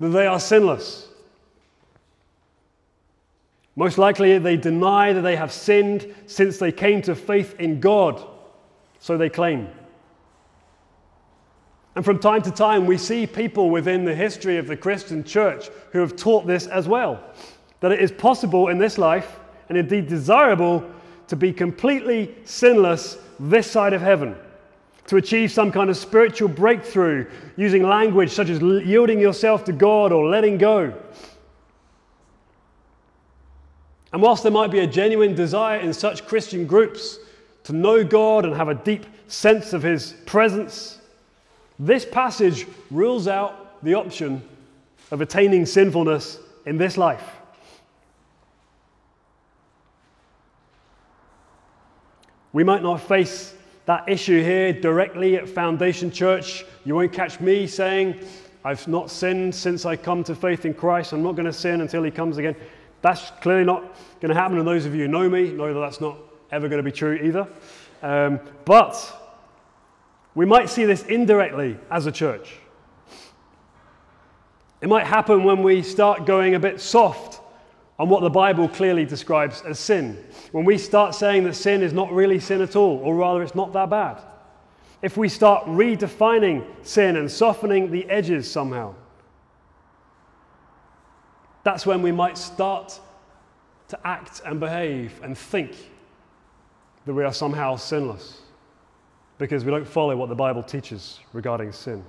that 0.00 0.08
they 0.08 0.26
are 0.26 0.40
sinless. 0.40 1.08
Most 3.76 3.98
likely, 3.98 4.38
they 4.38 4.56
deny 4.56 5.12
that 5.12 5.22
they 5.22 5.36
have 5.36 5.52
sinned 5.52 6.14
since 6.26 6.58
they 6.58 6.70
came 6.72 7.02
to 7.02 7.14
faith 7.14 7.58
in 7.58 7.80
God. 7.80 8.24
So 9.00 9.18
they 9.18 9.28
claim. 9.28 9.68
And 11.96 12.04
from 12.04 12.18
time 12.18 12.42
to 12.42 12.50
time, 12.50 12.86
we 12.86 12.96
see 12.96 13.26
people 13.26 13.70
within 13.70 14.04
the 14.04 14.14
history 14.14 14.56
of 14.56 14.66
the 14.66 14.76
Christian 14.76 15.22
church 15.22 15.68
who 15.90 15.98
have 15.98 16.16
taught 16.16 16.46
this 16.46 16.66
as 16.66 16.88
well 16.88 17.22
that 17.84 17.92
it 17.92 18.00
is 18.00 18.10
possible 18.10 18.68
in 18.68 18.78
this 18.78 18.96
life, 18.96 19.38
and 19.68 19.76
indeed 19.76 20.08
desirable, 20.08 20.82
to 21.26 21.36
be 21.36 21.52
completely 21.52 22.34
sinless 22.46 23.18
this 23.38 23.70
side 23.70 23.92
of 23.92 24.00
heaven, 24.00 24.34
to 25.06 25.18
achieve 25.18 25.52
some 25.52 25.70
kind 25.70 25.90
of 25.90 25.96
spiritual 25.98 26.48
breakthrough 26.48 27.26
using 27.58 27.82
language 27.82 28.30
such 28.30 28.48
as 28.48 28.62
yielding 28.62 29.20
yourself 29.20 29.64
to 29.64 29.72
God 29.74 30.12
or 30.12 30.26
letting 30.30 30.56
go. 30.56 30.94
And 34.14 34.22
whilst 34.22 34.44
there 34.44 34.52
might 34.52 34.70
be 34.70 34.78
a 34.78 34.86
genuine 34.86 35.34
desire 35.34 35.78
in 35.78 35.92
such 35.92 36.26
Christian 36.26 36.66
groups 36.66 37.18
to 37.64 37.74
know 37.74 38.02
God 38.02 38.46
and 38.46 38.54
have 38.54 38.70
a 38.70 38.74
deep 38.76 39.04
sense 39.28 39.74
of 39.74 39.82
His 39.82 40.14
presence, 40.24 41.00
this 41.78 42.06
passage 42.06 42.66
rules 42.90 43.28
out 43.28 43.84
the 43.84 43.92
option 43.92 44.42
of 45.10 45.20
attaining 45.20 45.66
sinfulness 45.66 46.38
in 46.64 46.78
this 46.78 46.96
life. 46.96 47.42
We 52.54 52.62
might 52.62 52.84
not 52.84 53.00
face 53.00 53.52
that 53.86 54.08
issue 54.08 54.40
here 54.40 54.72
directly 54.72 55.34
at 55.34 55.48
Foundation 55.48 56.12
Church. 56.12 56.64
You 56.84 56.94
won't 56.94 57.12
catch 57.12 57.40
me 57.40 57.66
saying, 57.66 58.20
I've 58.64 58.86
not 58.86 59.10
sinned 59.10 59.52
since 59.52 59.84
I 59.84 59.96
come 59.96 60.22
to 60.22 60.36
faith 60.36 60.64
in 60.64 60.72
Christ. 60.72 61.12
I'm 61.12 61.24
not 61.24 61.32
going 61.32 61.46
to 61.46 61.52
sin 61.52 61.80
until 61.80 62.04
He 62.04 62.12
comes 62.12 62.38
again. 62.38 62.54
That's 63.02 63.32
clearly 63.40 63.64
not 63.64 63.82
going 64.20 64.32
to 64.32 64.40
happen. 64.40 64.56
And 64.56 64.68
those 64.68 64.86
of 64.86 64.94
you 64.94 65.02
who 65.02 65.08
know 65.08 65.28
me 65.28 65.50
know 65.50 65.74
that 65.74 65.80
that's 65.80 66.00
not 66.00 66.16
ever 66.52 66.68
going 66.68 66.78
to 66.78 66.88
be 66.88 66.96
true 66.96 67.14
either. 67.14 67.48
Um, 68.04 68.38
but 68.64 68.94
we 70.36 70.46
might 70.46 70.70
see 70.70 70.84
this 70.84 71.02
indirectly 71.06 71.76
as 71.90 72.06
a 72.06 72.12
church. 72.12 72.54
It 74.80 74.88
might 74.88 75.08
happen 75.08 75.42
when 75.42 75.64
we 75.64 75.82
start 75.82 76.24
going 76.24 76.54
a 76.54 76.60
bit 76.60 76.80
soft 76.80 77.40
on 77.98 78.08
what 78.08 78.22
the 78.22 78.30
Bible 78.30 78.68
clearly 78.68 79.04
describes 79.04 79.62
as 79.62 79.78
sin. 79.78 80.22
When 80.52 80.64
we 80.64 80.78
start 80.78 81.14
saying 81.14 81.44
that 81.44 81.54
sin 81.54 81.82
is 81.82 81.92
not 81.92 82.12
really 82.12 82.40
sin 82.40 82.60
at 82.60 82.74
all, 82.74 82.98
or 82.98 83.14
rather 83.14 83.42
it's 83.42 83.54
not 83.54 83.72
that 83.72 83.90
bad. 83.90 84.20
If 85.00 85.16
we 85.16 85.28
start 85.28 85.64
redefining 85.66 86.64
sin 86.82 87.16
and 87.16 87.30
softening 87.30 87.90
the 87.90 88.08
edges 88.08 88.50
somehow, 88.50 88.94
that's 91.62 91.86
when 91.86 92.02
we 92.02 92.10
might 92.10 92.36
start 92.36 92.98
to 93.88 94.06
act 94.06 94.42
and 94.44 94.58
behave 94.58 95.20
and 95.22 95.36
think 95.36 95.72
that 97.06 97.14
we 97.14 97.22
are 97.22 97.32
somehow 97.32 97.76
sinless 97.76 98.40
because 99.38 99.64
we 99.64 99.70
don't 99.70 99.86
follow 99.86 100.16
what 100.16 100.28
the 100.28 100.34
Bible 100.34 100.62
teaches 100.62 101.20
regarding 101.32 101.70
sin. 101.72 102.04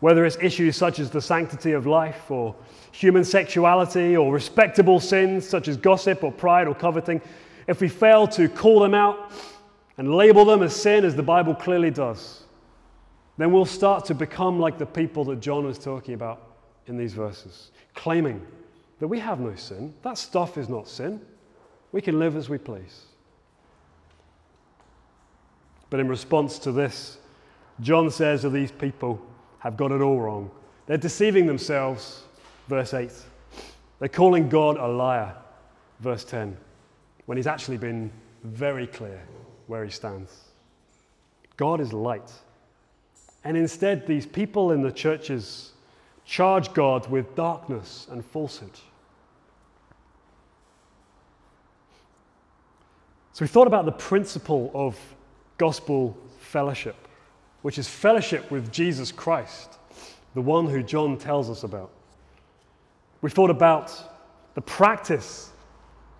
Whether 0.00 0.24
it's 0.24 0.36
issues 0.40 0.76
such 0.76 0.98
as 0.98 1.10
the 1.10 1.20
sanctity 1.20 1.72
of 1.72 1.86
life, 1.86 2.30
or 2.30 2.54
human 2.92 3.24
sexuality, 3.24 4.16
or 4.16 4.32
respectable 4.32 5.00
sins 5.00 5.48
such 5.48 5.68
as 5.68 5.76
gossip, 5.76 6.22
or 6.22 6.32
pride, 6.32 6.66
or 6.66 6.74
coveting, 6.74 7.20
if 7.66 7.80
we 7.80 7.88
fail 7.88 8.26
to 8.28 8.48
call 8.48 8.80
them 8.80 8.94
out 8.94 9.32
and 9.96 10.14
label 10.14 10.44
them 10.44 10.62
as 10.62 10.74
sin, 10.74 11.04
as 11.04 11.16
the 11.16 11.22
Bible 11.22 11.54
clearly 11.54 11.90
does, 11.90 12.42
then 13.36 13.52
we'll 13.52 13.64
start 13.64 14.04
to 14.06 14.14
become 14.14 14.60
like 14.60 14.78
the 14.78 14.86
people 14.86 15.24
that 15.24 15.40
John 15.40 15.64
was 15.64 15.78
talking 15.78 16.14
about 16.14 16.42
in 16.86 16.96
these 16.96 17.14
verses, 17.14 17.70
claiming 17.94 18.44
that 19.00 19.08
we 19.08 19.18
have 19.18 19.40
no 19.40 19.54
sin. 19.54 19.94
That 20.02 20.18
stuff 20.18 20.58
is 20.58 20.68
not 20.68 20.88
sin. 20.88 21.20
We 21.92 22.00
can 22.00 22.18
live 22.18 22.36
as 22.36 22.48
we 22.48 22.58
please. 22.58 23.06
But 25.90 26.00
in 26.00 26.08
response 26.08 26.58
to 26.60 26.72
this, 26.72 27.18
John 27.80 28.10
says 28.10 28.44
of 28.44 28.52
these 28.52 28.72
people, 28.72 29.20
have 29.64 29.78
got 29.78 29.90
it 29.90 30.02
all 30.02 30.20
wrong. 30.20 30.50
They're 30.86 30.98
deceiving 30.98 31.46
themselves, 31.46 32.22
verse 32.68 32.92
8. 32.92 33.10
They're 33.98 34.08
calling 34.10 34.50
God 34.50 34.76
a 34.76 34.86
liar, 34.86 35.34
verse 36.00 36.22
10, 36.24 36.54
when 37.24 37.38
he's 37.38 37.46
actually 37.46 37.78
been 37.78 38.12
very 38.44 38.86
clear 38.86 39.20
where 39.66 39.82
he 39.82 39.90
stands. 39.90 40.42
God 41.56 41.80
is 41.80 41.94
light. 41.94 42.30
And 43.42 43.56
instead, 43.56 44.06
these 44.06 44.26
people 44.26 44.72
in 44.72 44.82
the 44.82 44.92
churches 44.92 45.72
charge 46.26 46.72
God 46.74 47.08
with 47.10 47.34
darkness 47.34 48.06
and 48.10 48.22
falsehood. 48.22 48.78
So 53.32 53.44
we 53.44 53.48
thought 53.48 53.66
about 53.66 53.86
the 53.86 53.92
principle 53.92 54.70
of 54.74 54.98
gospel 55.56 56.16
fellowship 56.38 56.96
which 57.64 57.78
is 57.78 57.88
fellowship 57.88 58.50
with 58.50 58.70
Jesus 58.70 59.10
Christ, 59.10 59.78
the 60.34 60.42
one 60.42 60.66
who 60.66 60.82
John 60.82 61.16
tells 61.16 61.48
us 61.48 61.62
about. 61.62 61.90
We 63.22 63.30
thought 63.30 63.48
about 63.48 64.54
the 64.54 64.60
practice 64.60 65.50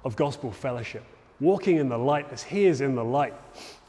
of 0.07 0.17
gospel 0.17 0.51
fellowship, 0.51 1.05
walking 1.41 1.77
in 1.77 1.91
the 1.91 1.99
light 1.99 2.29
as 2.33 2.43
He 2.43 2.65
is 2.65 2.81
in 2.81 2.95
the 2.95 3.05
light, 3.05 3.35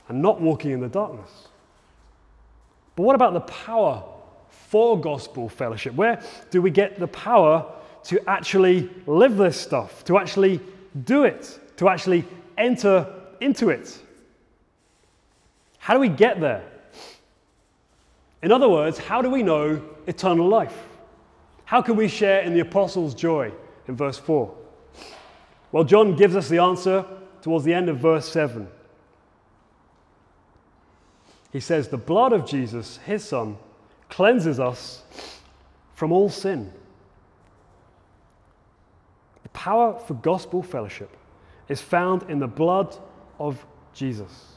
and 0.09 0.21
not 0.21 0.41
walking 0.41 0.71
in 0.71 0.81
the 0.81 0.89
darkness. 0.89 1.47
But 2.97 3.03
what 3.03 3.15
about 3.15 3.31
the 3.31 3.39
power 3.39 4.03
for 4.49 4.99
gospel 4.99 5.47
fellowship? 5.47 5.93
Where 5.93 6.21
do 6.51 6.61
we 6.61 6.71
get 6.71 6.99
the 6.99 7.07
power 7.07 7.71
to 8.03 8.29
actually 8.29 8.89
live 9.07 9.37
this 9.37 9.57
stuff, 9.57 10.03
to 10.03 10.17
actually 10.17 10.59
do 11.05 11.23
it, 11.23 11.57
to 11.77 11.87
actually 11.87 12.25
enter 12.57 13.13
into 13.39 13.69
it? 13.69 13.97
How 15.77 15.93
do 15.93 16.01
we 16.01 16.09
get 16.09 16.41
there? 16.41 16.69
In 18.45 18.51
other 18.51 18.69
words, 18.69 18.99
how 18.99 19.23
do 19.23 19.29
we 19.31 19.41
know 19.41 19.81
eternal 20.05 20.47
life? 20.47 20.85
How 21.63 21.81
can 21.81 21.95
we 21.95 22.07
share 22.07 22.41
in 22.41 22.53
the 22.53 22.59
apostles' 22.59 23.15
joy 23.15 23.51
in 23.87 23.95
verse 23.95 24.19
4? 24.19 24.55
Well, 25.71 25.83
John 25.83 26.15
gives 26.15 26.35
us 26.35 26.47
the 26.47 26.59
answer 26.59 27.03
towards 27.41 27.65
the 27.65 27.73
end 27.73 27.89
of 27.89 27.97
verse 27.97 28.29
7. 28.29 28.67
He 31.51 31.59
says, 31.59 31.87
The 31.87 31.97
blood 31.97 32.33
of 32.33 32.45
Jesus, 32.45 32.97
his 32.97 33.23
son, 33.23 33.57
cleanses 34.09 34.59
us 34.59 35.01
from 35.95 36.11
all 36.11 36.29
sin. 36.29 36.71
The 39.41 39.49
power 39.49 39.99
for 40.01 40.13
gospel 40.13 40.61
fellowship 40.61 41.09
is 41.67 41.81
found 41.81 42.29
in 42.29 42.37
the 42.37 42.47
blood 42.47 42.95
of 43.39 43.65
Jesus. 43.95 44.51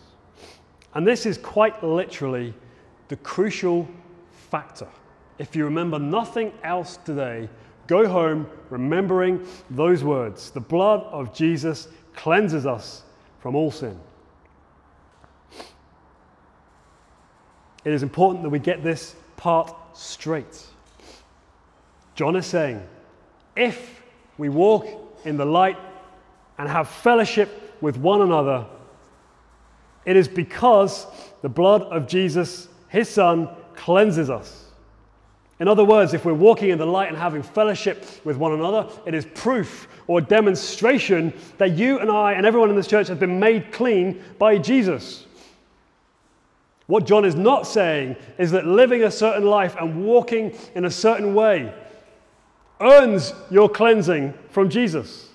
And 0.93 1.07
this 1.07 1.25
is 1.25 1.39
quite 1.39 1.83
literally 1.83 2.53
the 3.09 3.17
crucial 3.17 3.89
factor. 4.51 4.89
If 5.39 5.55
you 5.57 5.65
remember 5.65 5.99
nothing 5.99 6.53
else 6.63 6.99
today, 7.05 7.49
go 7.87 8.09
home 8.09 8.47
remembering 8.71 9.47
those 9.71 10.05
words. 10.05 10.51
The 10.51 10.61
blood 10.61 11.03
of 11.05 11.35
Jesus 11.35 11.89
cleanses 12.15 12.67
us 12.67 13.03
from 13.41 13.55
all 13.55 13.71
sin. 13.71 13.99
It 17.85 17.93
is 17.93 18.03
important 18.03 18.43
that 18.43 18.51
we 18.51 18.59
get 18.59 18.83
this 18.83 19.15
part 19.37 19.75
straight. 19.95 20.67
John 22.15 22.37
is 22.37 22.47
saying, 22.47 22.83
if 23.57 24.03
we 24.37 24.49
walk 24.49 24.87
in 25.25 25.37
the 25.37 25.47
light 25.47 25.79
and 26.59 26.69
have 26.69 26.89
fellowship 26.89 27.77
with 27.81 27.97
one 27.97 28.21
another, 28.21 28.67
it 30.05 30.17
is 30.17 30.27
because 30.27 31.07
the 31.43 31.49
blood 31.49 31.83
of 31.83 32.09
Jesus, 32.09 32.68
his 32.89 33.09
Son, 33.09 33.49
cleanses 33.75 34.31
us. 34.31 34.65
In 35.61 35.67
other 35.67 35.85
words, 35.85 36.15
if 36.15 36.25
we're 36.25 36.35
walking 36.35 36.71
in 36.71 36.79
the 36.79 36.87
light 36.87 37.09
and 37.09 37.17
having 37.17 37.43
fellowship 37.43 38.05
with 38.25 38.37
one 38.37 38.53
another, 38.53 38.89
it 39.07 39.15
is 39.15 39.27
proof 39.35 39.89
or 40.07 40.21
demonstration 40.21 41.33
that 41.59 41.73
you 41.73 41.99
and 41.99 42.11
I 42.11 42.33
and 42.33 42.47
everyone 42.47 42.71
in 42.71 42.77
this 42.77 42.87
church 42.87 43.09
has 43.09 43.19
been 43.19 43.41
made 43.41 43.73
clean 43.73 44.23
by 44.39 44.59
Jesus. 44.59 45.27
What 46.87 47.07
John 47.07 47.25
is 47.25 47.35
not 47.35 47.67
saying 47.67 48.17
is 48.39 48.53
that 48.53 48.67
living 48.67 49.03
a 49.03 49.11
certain 49.11 49.45
life 49.45 49.77
and 49.79 50.05
walking 50.05 50.57
in 50.75 50.85
a 50.85 50.91
certain 50.91 51.35
way 51.35 51.75
earns 52.81 53.35
your 53.51 53.69
cleansing 53.69 54.35
from 54.51 54.71
Jesus. 54.71 55.29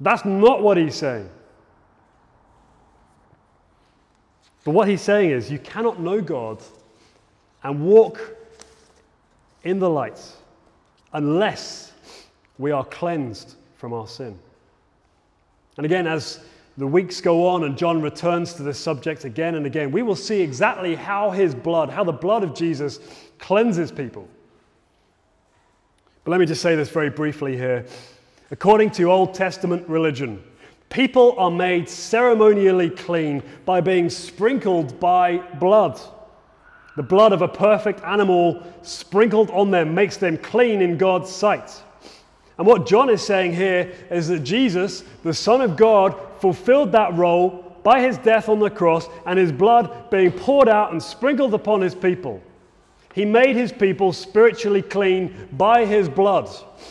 That's 0.00 0.24
not 0.24 0.62
what 0.62 0.76
he's 0.76 0.94
saying. 0.94 1.30
But 4.66 4.72
what 4.72 4.88
he's 4.88 5.00
saying 5.00 5.30
is 5.30 5.48
you 5.48 5.60
cannot 5.60 6.00
know 6.00 6.20
God 6.20 6.60
and 7.62 7.86
walk 7.86 8.20
in 9.62 9.78
the 9.78 9.88
light 9.88 10.20
unless 11.12 11.92
we 12.58 12.72
are 12.72 12.84
cleansed 12.84 13.54
from 13.76 13.92
our 13.92 14.08
sin. 14.08 14.36
And 15.76 15.86
again, 15.86 16.08
as 16.08 16.40
the 16.76 16.86
weeks 16.86 17.20
go 17.20 17.46
on 17.46 17.62
and 17.62 17.78
John 17.78 18.02
returns 18.02 18.54
to 18.54 18.64
this 18.64 18.76
subject 18.76 19.24
again 19.24 19.54
and 19.54 19.66
again, 19.66 19.92
we 19.92 20.02
will 20.02 20.16
see 20.16 20.40
exactly 20.40 20.96
how 20.96 21.30
his 21.30 21.54
blood, 21.54 21.88
how 21.88 22.02
the 22.02 22.10
blood 22.10 22.42
of 22.42 22.52
Jesus 22.52 22.98
cleanses 23.38 23.92
people. 23.92 24.26
But 26.24 26.32
let 26.32 26.40
me 26.40 26.46
just 26.46 26.60
say 26.60 26.74
this 26.74 26.88
very 26.88 27.10
briefly 27.10 27.56
here. 27.56 27.86
According 28.50 28.90
to 28.92 29.04
Old 29.12 29.32
Testament 29.32 29.88
religion, 29.88 30.42
people 30.88 31.34
are 31.38 31.50
made 31.50 31.88
ceremonially 31.88 32.90
clean 32.90 33.42
by 33.64 33.80
being 33.80 34.10
sprinkled 34.10 34.98
by 35.00 35.38
blood. 35.58 36.00
The 36.96 37.02
blood 37.02 37.32
of 37.32 37.42
a 37.42 37.48
perfect 37.48 38.02
animal 38.04 38.62
sprinkled 38.82 39.50
on 39.50 39.70
them 39.70 39.94
makes 39.94 40.16
them 40.16 40.38
clean 40.38 40.80
in 40.80 40.96
God's 40.96 41.30
sight. 41.30 41.82
And 42.58 42.66
what 42.66 42.86
John 42.86 43.10
is 43.10 43.22
saying 43.22 43.52
here 43.52 43.92
is 44.10 44.28
that 44.28 44.40
Jesus, 44.40 45.04
the 45.22 45.34
Son 45.34 45.60
of 45.60 45.76
God, 45.76 46.16
fulfilled 46.40 46.92
that 46.92 47.14
role 47.14 47.62
by 47.82 48.00
his 48.00 48.18
death 48.18 48.48
on 48.48 48.58
the 48.58 48.70
cross 48.70 49.08
and 49.26 49.38
his 49.38 49.52
blood 49.52 50.10
being 50.10 50.32
poured 50.32 50.68
out 50.68 50.92
and 50.92 51.02
sprinkled 51.02 51.52
upon 51.54 51.82
his 51.82 51.94
people. 51.94 52.42
He 53.14 53.24
made 53.24 53.56
his 53.56 53.72
people 53.72 54.12
spiritually 54.12 54.82
clean 54.82 55.48
by 55.52 55.86
his 55.86 56.08
blood. 56.08 56.50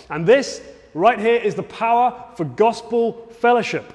And 0.09 0.25
this 0.25 0.61
right 0.93 1.19
here 1.19 1.35
is 1.35 1.55
the 1.55 1.63
power 1.63 2.31
for 2.35 2.45
gospel 2.45 3.24
fellowship. 3.45 3.93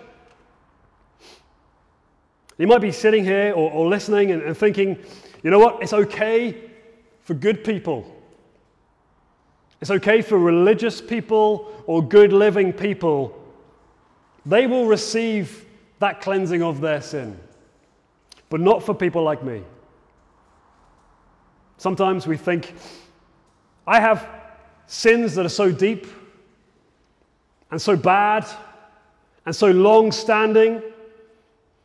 You 2.56 2.68
might 2.68 2.80
be 2.80 2.92
sitting 2.92 3.24
here 3.24 3.52
or, 3.52 3.68
or 3.72 3.88
listening 3.88 4.30
and, 4.30 4.42
and 4.42 4.56
thinking, 4.56 4.96
you 5.42 5.50
know 5.50 5.58
what? 5.58 5.82
It's 5.82 5.92
okay 5.92 6.70
for 7.22 7.34
good 7.34 7.64
people. 7.64 8.06
It's 9.80 9.90
okay 9.90 10.22
for 10.22 10.38
religious 10.38 11.00
people 11.00 11.82
or 11.88 12.00
good 12.00 12.32
living 12.32 12.72
people. 12.72 13.36
They 14.46 14.68
will 14.68 14.86
receive 14.86 15.66
that 15.98 16.20
cleansing 16.20 16.62
of 16.62 16.80
their 16.80 17.02
sin, 17.02 17.36
but 18.50 18.60
not 18.60 18.84
for 18.84 18.94
people 18.94 19.24
like 19.24 19.42
me. 19.42 19.64
Sometimes 21.76 22.24
we 22.24 22.36
think, 22.36 22.72
I 23.84 23.98
have 23.98 24.28
sins 24.86 25.34
that 25.34 25.44
are 25.44 25.56
so 25.64 25.72
deep 25.72 26.06
and 27.72 27.82
so 27.82 27.96
bad 27.96 28.46
and 29.46 29.54
so 29.54 29.70
long 29.70 30.12
standing 30.12 30.82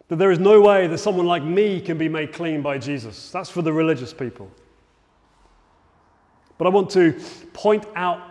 that 0.07 0.17
there 0.17 0.31
is 0.31 0.39
no 0.39 0.61
way 0.61 0.87
that 0.87 0.97
someone 0.99 1.25
like 1.25 1.43
me 1.43 1.81
can 1.81 1.97
be 1.97 2.07
made 2.07 2.33
clean 2.33 2.61
by 2.61 2.77
Jesus. 2.77 3.31
That's 3.31 3.49
for 3.49 3.61
the 3.61 3.73
religious 3.73 4.13
people. 4.13 4.51
But 6.57 6.67
I 6.67 6.69
want 6.69 6.89
to 6.91 7.19
point 7.53 7.85
out 7.95 8.21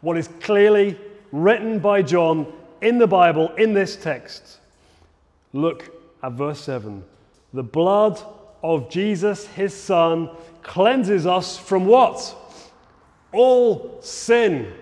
what 0.00 0.16
is 0.16 0.28
clearly 0.40 0.98
written 1.32 1.78
by 1.78 2.02
John 2.02 2.52
in 2.80 2.98
the 2.98 3.06
Bible 3.06 3.52
in 3.56 3.74
this 3.74 3.96
text. 3.96 4.58
Look 5.52 5.90
at 6.22 6.32
verse 6.32 6.60
7. 6.60 7.04
The 7.52 7.62
blood 7.62 8.22
of 8.62 8.90
Jesus, 8.90 9.46
his 9.48 9.74
son, 9.74 10.30
cleanses 10.62 11.26
us 11.26 11.58
from 11.58 11.86
what? 11.86 12.34
All 13.32 13.98
sin. 14.00 14.72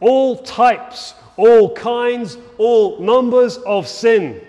All 0.00 0.36
types, 0.38 1.14
all 1.36 1.74
kinds, 1.74 2.38
all 2.58 3.00
numbers 3.00 3.58
of 3.58 3.88
sin. 3.88 4.40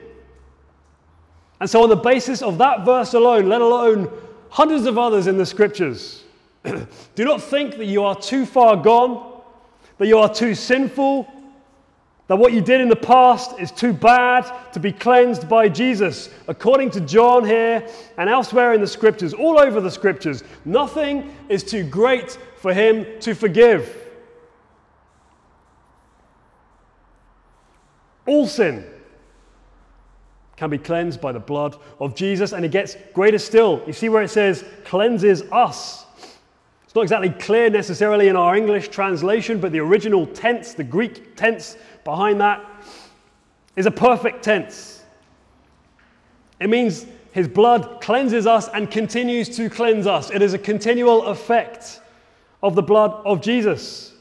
And 1.59 1.69
so, 1.69 1.83
on 1.83 1.89
the 1.89 1.95
basis 1.95 2.41
of 2.41 2.57
that 2.57 2.85
verse 2.85 3.13
alone, 3.13 3.47
let 3.47 3.61
alone 3.61 4.11
hundreds 4.49 4.85
of 4.85 4.97
others 4.97 5.27
in 5.27 5.37
the 5.37 5.45
scriptures, 5.45 6.23
do 6.63 7.25
not 7.25 7.41
think 7.41 7.77
that 7.77 7.85
you 7.85 8.03
are 8.03 8.15
too 8.15 8.45
far 8.45 8.75
gone, 8.75 9.41
that 9.97 10.07
you 10.07 10.17
are 10.17 10.33
too 10.33 10.53
sinful, 10.53 11.31
that 12.27 12.35
what 12.35 12.53
you 12.53 12.61
did 12.61 12.81
in 12.81 12.89
the 12.89 12.95
past 12.95 13.59
is 13.59 13.71
too 13.71 13.93
bad 13.93 14.51
to 14.73 14.79
be 14.79 14.91
cleansed 14.91 15.47
by 15.47 15.69
Jesus. 15.69 16.29
According 16.47 16.89
to 16.91 17.01
John 17.01 17.45
here 17.45 17.87
and 18.17 18.29
elsewhere 18.29 18.73
in 18.73 18.81
the 18.81 18.87
scriptures, 18.87 19.33
all 19.33 19.59
over 19.59 19.79
the 19.79 19.91
scriptures, 19.91 20.43
nothing 20.65 21.35
is 21.49 21.63
too 21.63 21.83
great 21.83 22.37
for 22.57 22.73
him 22.73 23.05
to 23.19 23.35
forgive. 23.35 24.04
All 28.25 28.47
sin 28.47 28.85
can 30.55 30.69
be 30.69 30.77
cleansed 30.77 31.19
by 31.19 31.31
the 31.31 31.39
blood 31.39 31.75
of 31.99 32.15
Jesus, 32.15 32.53
and 32.53 32.63
it 32.63 32.71
gets 32.71 32.95
greater 33.13 33.37
still. 33.37 33.81
You 33.85 33.93
see 33.93 34.09
where 34.09 34.23
it 34.23 34.29
says 34.29 34.63
cleanses 34.85 35.43
us. 35.51 36.05
It's 36.85 36.95
not 36.95 37.01
exactly 37.01 37.29
clear 37.29 37.69
necessarily 37.69 38.29
in 38.29 38.35
our 38.35 38.55
English 38.55 38.87
translation, 38.87 39.59
but 39.59 39.71
the 39.71 39.79
original 39.79 40.25
tense, 40.27 40.73
the 40.73 40.83
Greek 40.83 41.35
tense 41.35 41.77
behind 42.03 42.39
that, 42.39 42.65
is 43.75 43.85
a 43.85 43.91
perfect 43.91 44.43
tense. 44.43 45.03
It 46.59 46.69
means 46.69 47.05
his 47.33 47.49
blood 47.49 47.99
cleanses 47.99 48.47
us 48.47 48.69
and 48.69 48.89
continues 48.89 49.49
to 49.57 49.69
cleanse 49.69 50.07
us. 50.07 50.31
It 50.31 50.41
is 50.41 50.53
a 50.53 50.57
continual 50.57 51.25
effect 51.25 51.99
of 52.63 52.75
the 52.75 52.81
blood 52.81 53.11
of 53.25 53.41
Jesus. 53.41 54.14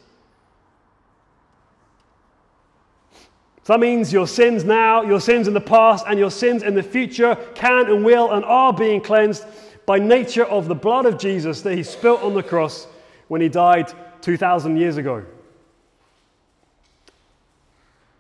So 3.65 3.73
that 3.73 3.81
means 3.81 4.13
your 4.13 4.27
sins 4.27 4.63
now, 4.63 5.03
your 5.03 5.21
sins 5.21 5.49
in 5.49 5.55
the 5.55 5.61
past, 5.61 6.05
and 6.07 6.19
your 6.19 6.31
sins 6.31 6.63
in 6.63 6.75
the 6.75 6.83
future 6.83 7.35
can 7.55 7.91
and 7.91 8.05
will 8.05 8.31
and 8.31 8.45
are 8.45 8.75
being 8.75 9.01
cleansed 9.01 9.43
by 9.87 9.99
nature 9.99 10.45
of 10.45 10.69
the 10.69 10.75
blood 10.75 11.07
of 11.07 11.19
Jesus 11.19 11.63
that 11.63 11.75
he 11.75 11.83
spilt 11.83 12.23
on 12.23 12.35
the 12.35 12.43
cross 12.43 12.87
when 13.29 13.41
he 13.41 13.49
died 13.49 13.91
2,000 14.21 14.77
years 14.77 14.99
ago. 14.99 15.25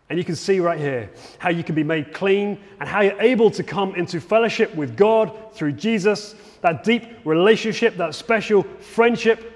And 0.09 0.19
you 0.19 0.25
can 0.25 0.35
see 0.35 0.61
right 0.61 0.79
here 0.79 1.11
how 1.37 1.51
you 1.51 1.63
can 1.63 1.75
be 1.75 1.85
made 1.85 2.15
clean 2.15 2.59
and 2.81 2.89
how 2.89 3.03
you're 3.03 3.21
able 3.21 3.51
to 3.51 3.63
come 3.63 3.95
into 3.97 4.23
fellowship 4.23 4.75
with 4.75 4.97
God 4.97 5.55
through 5.55 5.73
Jesus, 5.73 6.35
that 6.63 6.85
deep 6.85 7.05
relationship, 7.27 7.99
that 7.99 8.15
special 8.15 8.63
friendship 8.63 9.53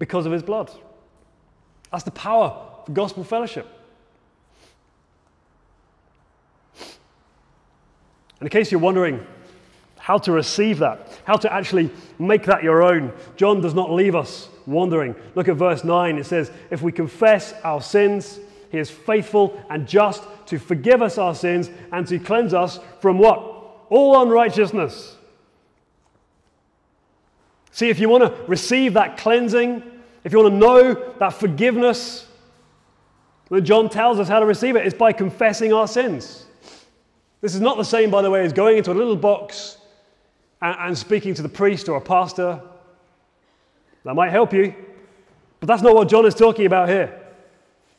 because 0.00 0.26
of 0.26 0.32
his 0.32 0.42
blood. 0.42 0.72
That's 1.92 2.04
the 2.04 2.10
power 2.10 2.46
of 2.86 2.92
gospel 2.92 3.22
fellowship. 3.22 3.77
And 8.40 8.46
in 8.46 8.50
case 8.50 8.70
you're 8.70 8.80
wondering, 8.80 9.24
how 10.08 10.16
to 10.16 10.32
receive 10.32 10.78
that, 10.78 11.20
how 11.24 11.36
to 11.36 11.52
actually 11.52 11.90
make 12.18 12.44
that 12.44 12.62
your 12.62 12.82
own. 12.82 13.12
John 13.36 13.60
does 13.60 13.74
not 13.74 13.90
leave 13.90 14.14
us 14.14 14.48
wandering. 14.64 15.14
Look 15.34 15.48
at 15.48 15.56
verse 15.56 15.84
9. 15.84 16.16
It 16.16 16.24
says, 16.24 16.50
If 16.70 16.80
we 16.80 16.92
confess 16.92 17.52
our 17.62 17.82
sins, 17.82 18.40
he 18.70 18.78
is 18.78 18.90
faithful 18.90 19.62
and 19.68 19.86
just 19.86 20.22
to 20.46 20.58
forgive 20.58 21.02
us 21.02 21.18
our 21.18 21.34
sins 21.34 21.70
and 21.92 22.06
to 22.06 22.18
cleanse 22.18 22.54
us 22.54 22.80
from 23.00 23.18
what? 23.18 23.38
All 23.90 24.22
unrighteousness. 24.22 25.16
See, 27.70 27.90
if 27.90 27.98
you 27.98 28.08
want 28.08 28.24
to 28.24 28.42
receive 28.46 28.94
that 28.94 29.18
cleansing, 29.18 29.82
if 30.24 30.32
you 30.32 30.38
want 30.38 30.54
to 30.54 30.58
know 30.58 31.14
that 31.18 31.34
forgiveness, 31.34 32.26
then 33.50 33.62
John 33.64 33.90
tells 33.90 34.18
us 34.18 34.28
how 34.28 34.40
to 34.40 34.46
receive 34.46 34.74
it. 34.74 34.86
It's 34.86 34.96
by 34.96 35.12
confessing 35.12 35.72
our 35.74 35.86
sins. 35.86 36.46
This 37.40 37.54
is 37.54 37.60
not 37.60 37.76
the 37.76 37.84
same, 37.84 38.10
by 38.10 38.22
the 38.22 38.30
way, 38.30 38.44
as 38.44 38.52
going 38.52 38.78
into 38.78 38.90
a 38.90 38.94
little 38.94 39.16
box 39.16 39.78
and, 40.60 40.76
and 40.78 40.98
speaking 40.98 41.34
to 41.34 41.42
the 41.42 41.48
priest 41.48 41.88
or 41.88 41.96
a 41.96 42.00
pastor. 42.00 42.60
That 44.04 44.14
might 44.14 44.30
help 44.30 44.52
you, 44.52 44.74
but 45.60 45.66
that's 45.66 45.82
not 45.82 45.94
what 45.94 46.08
John 46.08 46.26
is 46.26 46.34
talking 46.34 46.66
about 46.66 46.88
here. 46.88 47.20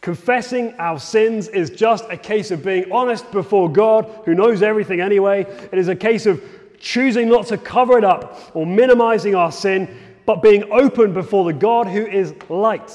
Confessing 0.01 0.73
our 0.79 0.99
sins 0.99 1.49
is 1.49 1.69
just 1.69 2.05
a 2.09 2.17
case 2.17 2.51
of 2.51 2.63
being 2.63 2.91
honest 2.91 3.29
before 3.31 3.71
God, 3.71 4.09
who 4.25 4.33
knows 4.33 4.61
everything 4.61 5.01
anyway. 5.01 5.41
It 5.71 5.77
is 5.77 5.89
a 5.89 5.95
case 5.95 6.25
of 6.25 6.41
choosing 6.79 7.27
not 7.27 7.47
to 7.47 7.57
cover 7.57 7.97
it 7.97 8.05
up 8.05 8.51
or 8.53 8.65
minimizing 8.65 9.35
our 9.35 9.51
sin, 9.51 9.93
but 10.25 10.41
being 10.41 10.71
open 10.71 11.13
before 11.13 11.43
the 11.43 11.53
God 11.53 11.87
who 11.87 12.05
is 12.05 12.33
light. 12.49 12.91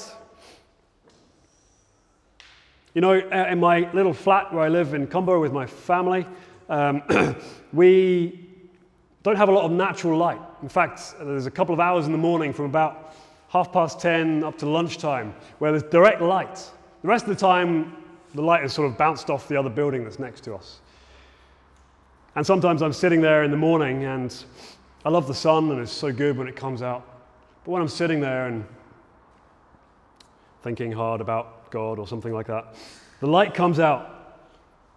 You 2.95 3.01
know, 3.01 3.19
uh, 3.19 3.47
in 3.49 3.59
my 3.59 3.91
little 3.91 4.13
flat 4.13 4.53
where 4.53 4.63
I 4.63 4.69
live 4.69 4.93
in 4.93 5.05
Combo 5.05 5.41
with 5.41 5.51
my 5.51 5.65
family, 5.65 6.25
um, 6.69 7.03
we 7.73 8.39
don't 9.21 9.35
have 9.35 9.49
a 9.49 9.51
lot 9.51 9.65
of 9.65 9.71
natural 9.71 10.17
light. 10.17 10.39
In 10.61 10.69
fact, 10.69 11.13
there's 11.19 11.45
a 11.45 11.51
couple 11.51 11.73
of 11.73 11.81
hours 11.81 12.05
in 12.05 12.13
the 12.13 12.17
morning 12.17 12.53
from 12.53 12.63
about 12.63 13.13
half 13.49 13.73
past 13.73 13.99
10 13.99 14.45
up 14.45 14.57
to 14.59 14.65
lunchtime 14.65 15.35
where 15.59 15.71
there's 15.71 15.83
direct 15.91 16.21
light. 16.21 16.55
The 17.01 17.09
rest 17.09 17.25
of 17.25 17.31
the 17.31 17.35
time, 17.35 17.97
the 18.33 18.41
light 18.41 18.63
is 18.63 18.71
sort 18.71 18.89
of 18.89 18.97
bounced 18.97 19.29
off 19.29 19.49
the 19.49 19.57
other 19.57 19.69
building 19.69 20.05
that's 20.05 20.17
next 20.17 20.45
to 20.45 20.55
us. 20.55 20.79
And 22.37 22.47
sometimes 22.47 22.81
I'm 22.81 22.93
sitting 22.93 23.19
there 23.19 23.43
in 23.43 23.51
the 23.51 23.57
morning 23.57 24.05
and 24.05 24.33
I 25.03 25.09
love 25.09 25.27
the 25.27 25.33
sun 25.33 25.69
and 25.69 25.81
it's 25.81 25.91
so 25.91 26.13
good 26.13 26.37
when 26.37 26.47
it 26.47 26.55
comes 26.55 26.81
out. 26.81 27.05
But 27.65 27.71
when 27.71 27.81
I'm 27.81 27.89
sitting 27.89 28.21
there 28.21 28.47
and 28.47 28.65
thinking 30.61 30.93
hard 30.93 31.19
about 31.19 31.54
God 31.75 31.99
or 31.99 32.07
something 32.07 32.31
like 32.31 32.47
that. 32.47 32.73
The 33.19 33.27
light 33.27 33.53
comes 33.53 33.79
out. 33.79 34.37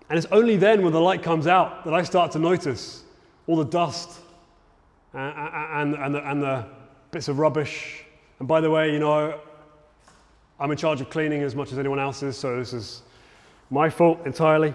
And 0.08 0.16
it's 0.16 0.28
only 0.30 0.56
then, 0.56 0.82
when 0.84 0.92
the 0.92 1.00
light 1.00 1.24
comes 1.24 1.48
out, 1.48 1.84
that 1.84 1.92
I 1.92 2.04
start 2.04 2.30
to 2.32 2.38
notice 2.38 3.02
all 3.48 3.56
the 3.56 3.64
dust 3.64 4.20
and, 5.12 5.94
and, 5.94 5.94
and, 5.96 6.14
the, 6.14 6.30
and 6.30 6.40
the 6.40 6.66
bits 7.10 7.26
of 7.26 7.40
rubbish. 7.40 8.04
And 8.38 8.46
by 8.46 8.60
the 8.60 8.70
way, 8.70 8.92
you 8.92 9.00
know, 9.00 9.40
I'm 10.60 10.70
in 10.70 10.76
charge 10.76 11.00
of 11.00 11.10
cleaning 11.10 11.42
as 11.42 11.56
much 11.56 11.72
as 11.72 11.78
anyone 11.80 11.98
else 11.98 12.22
is, 12.22 12.36
so 12.36 12.56
this 12.56 12.72
is 12.72 13.02
my 13.70 13.90
fault 13.90 14.24
entirely. 14.24 14.72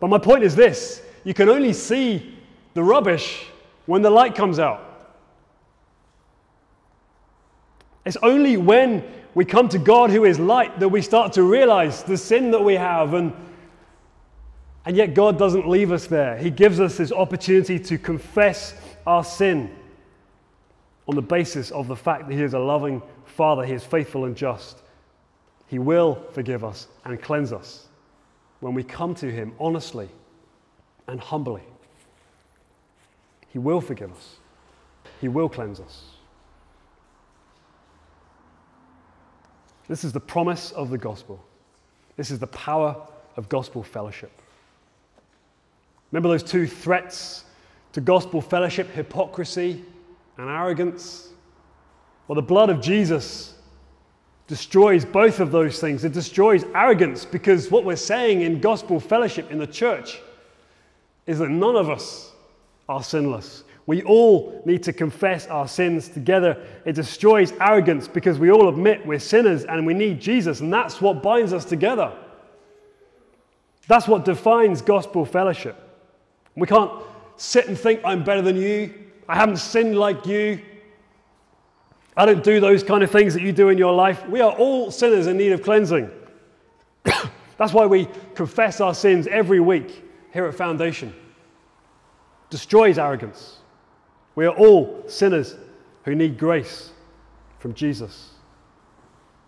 But 0.00 0.08
my 0.08 0.18
point 0.18 0.42
is 0.42 0.56
this 0.56 1.02
you 1.22 1.34
can 1.34 1.50
only 1.50 1.74
see 1.74 2.34
the 2.72 2.82
rubbish 2.82 3.46
when 3.84 4.00
the 4.00 4.10
light 4.10 4.34
comes 4.34 4.58
out. 4.58 4.80
It's 8.06 8.16
only 8.22 8.56
when 8.56 9.04
we 9.34 9.44
come 9.44 9.68
to 9.68 9.78
God 9.78 10.10
who 10.10 10.24
is 10.24 10.38
light 10.38 10.80
that 10.80 10.88
we 10.88 11.02
start 11.02 11.32
to 11.34 11.42
realize 11.42 12.02
the 12.02 12.16
sin 12.16 12.50
that 12.50 12.62
we 12.62 12.74
have. 12.74 13.14
And, 13.14 13.32
and 14.84 14.96
yet, 14.96 15.14
God 15.14 15.38
doesn't 15.38 15.68
leave 15.68 15.92
us 15.92 16.06
there. 16.06 16.36
He 16.36 16.50
gives 16.50 16.80
us 16.80 16.96
this 16.96 17.12
opportunity 17.12 17.78
to 17.78 17.98
confess 17.98 18.74
our 19.06 19.22
sin 19.22 19.74
on 21.06 21.14
the 21.14 21.22
basis 21.22 21.70
of 21.70 21.88
the 21.88 21.96
fact 21.96 22.28
that 22.28 22.34
He 22.34 22.42
is 22.42 22.54
a 22.54 22.58
loving 22.58 23.02
Father, 23.24 23.64
He 23.64 23.72
is 23.72 23.84
faithful 23.84 24.24
and 24.24 24.36
just. 24.36 24.82
He 25.66 25.78
will 25.78 26.22
forgive 26.32 26.64
us 26.64 26.88
and 27.04 27.20
cleanse 27.22 27.52
us 27.52 27.86
when 28.58 28.74
we 28.74 28.82
come 28.82 29.14
to 29.16 29.30
Him 29.30 29.52
honestly 29.60 30.08
and 31.06 31.20
humbly. 31.20 31.62
He 33.48 33.58
will 33.58 33.80
forgive 33.80 34.12
us, 34.12 34.36
He 35.20 35.28
will 35.28 35.48
cleanse 35.48 35.80
us. 35.80 36.02
This 39.90 40.04
is 40.04 40.12
the 40.12 40.20
promise 40.20 40.70
of 40.70 40.88
the 40.88 40.96
gospel. 40.96 41.42
This 42.16 42.30
is 42.30 42.38
the 42.38 42.46
power 42.46 42.94
of 43.36 43.48
gospel 43.48 43.82
fellowship. 43.82 44.30
Remember 46.12 46.28
those 46.28 46.44
two 46.44 46.68
threats 46.68 47.42
to 47.94 48.00
gospel 48.00 48.40
fellowship 48.40 48.88
hypocrisy 48.92 49.84
and 50.36 50.48
arrogance? 50.48 51.30
Well, 52.28 52.36
the 52.36 52.42
blood 52.42 52.70
of 52.70 52.80
Jesus 52.80 53.54
destroys 54.46 55.04
both 55.04 55.40
of 55.40 55.50
those 55.50 55.80
things. 55.80 56.04
It 56.04 56.12
destroys 56.12 56.62
arrogance 56.72 57.24
because 57.24 57.68
what 57.68 57.84
we're 57.84 57.96
saying 57.96 58.42
in 58.42 58.60
gospel 58.60 59.00
fellowship 59.00 59.50
in 59.50 59.58
the 59.58 59.66
church 59.66 60.20
is 61.26 61.40
that 61.40 61.48
none 61.48 61.74
of 61.74 61.90
us 61.90 62.30
are 62.88 63.02
sinless. 63.02 63.64
We 63.90 64.04
all 64.04 64.62
need 64.64 64.84
to 64.84 64.92
confess 64.92 65.48
our 65.48 65.66
sins 65.66 66.08
together. 66.08 66.64
It 66.84 66.92
destroys 66.92 67.50
arrogance 67.60 68.06
because 68.06 68.38
we 68.38 68.52
all 68.52 68.68
admit 68.68 69.04
we're 69.04 69.18
sinners 69.18 69.64
and 69.64 69.84
we 69.84 69.94
need 69.94 70.20
Jesus, 70.20 70.60
and 70.60 70.72
that's 70.72 71.00
what 71.00 71.24
binds 71.24 71.52
us 71.52 71.64
together. 71.64 72.12
That's 73.88 74.06
what 74.06 74.24
defines 74.24 74.80
gospel 74.80 75.24
fellowship. 75.24 75.76
We 76.54 76.68
can't 76.68 76.92
sit 77.36 77.66
and 77.66 77.76
think, 77.76 78.00
I'm 78.04 78.22
better 78.22 78.42
than 78.42 78.54
you, 78.54 78.94
I 79.28 79.34
haven't 79.34 79.56
sinned 79.56 79.98
like 79.98 80.24
you, 80.24 80.60
I 82.16 82.26
don't 82.26 82.44
do 82.44 82.60
those 82.60 82.84
kind 82.84 83.02
of 83.02 83.10
things 83.10 83.34
that 83.34 83.42
you 83.42 83.50
do 83.50 83.70
in 83.70 83.76
your 83.76 83.92
life. 83.92 84.24
We 84.28 84.40
are 84.40 84.52
all 84.52 84.92
sinners 84.92 85.26
in 85.26 85.36
need 85.36 85.50
of 85.50 85.64
cleansing. 85.64 86.08
That's 87.56 87.72
why 87.72 87.86
we 87.86 88.06
confess 88.36 88.80
our 88.80 88.94
sins 88.94 89.26
every 89.26 89.58
week 89.58 90.04
here 90.32 90.46
at 90.46 90.54
Foundation. 90.54 91.12
Destroys 92.50 93.00
arrogance. 93.00 93.59
We 94.40 94.46
are 94.46 94.56
all 94.56 95.04
sinners 95.06 95.54
who 96.04 96.14
need 96.14 96.38
grace 96.38 96.92
from 97.58 97.74
Jesus. 97.74 98.30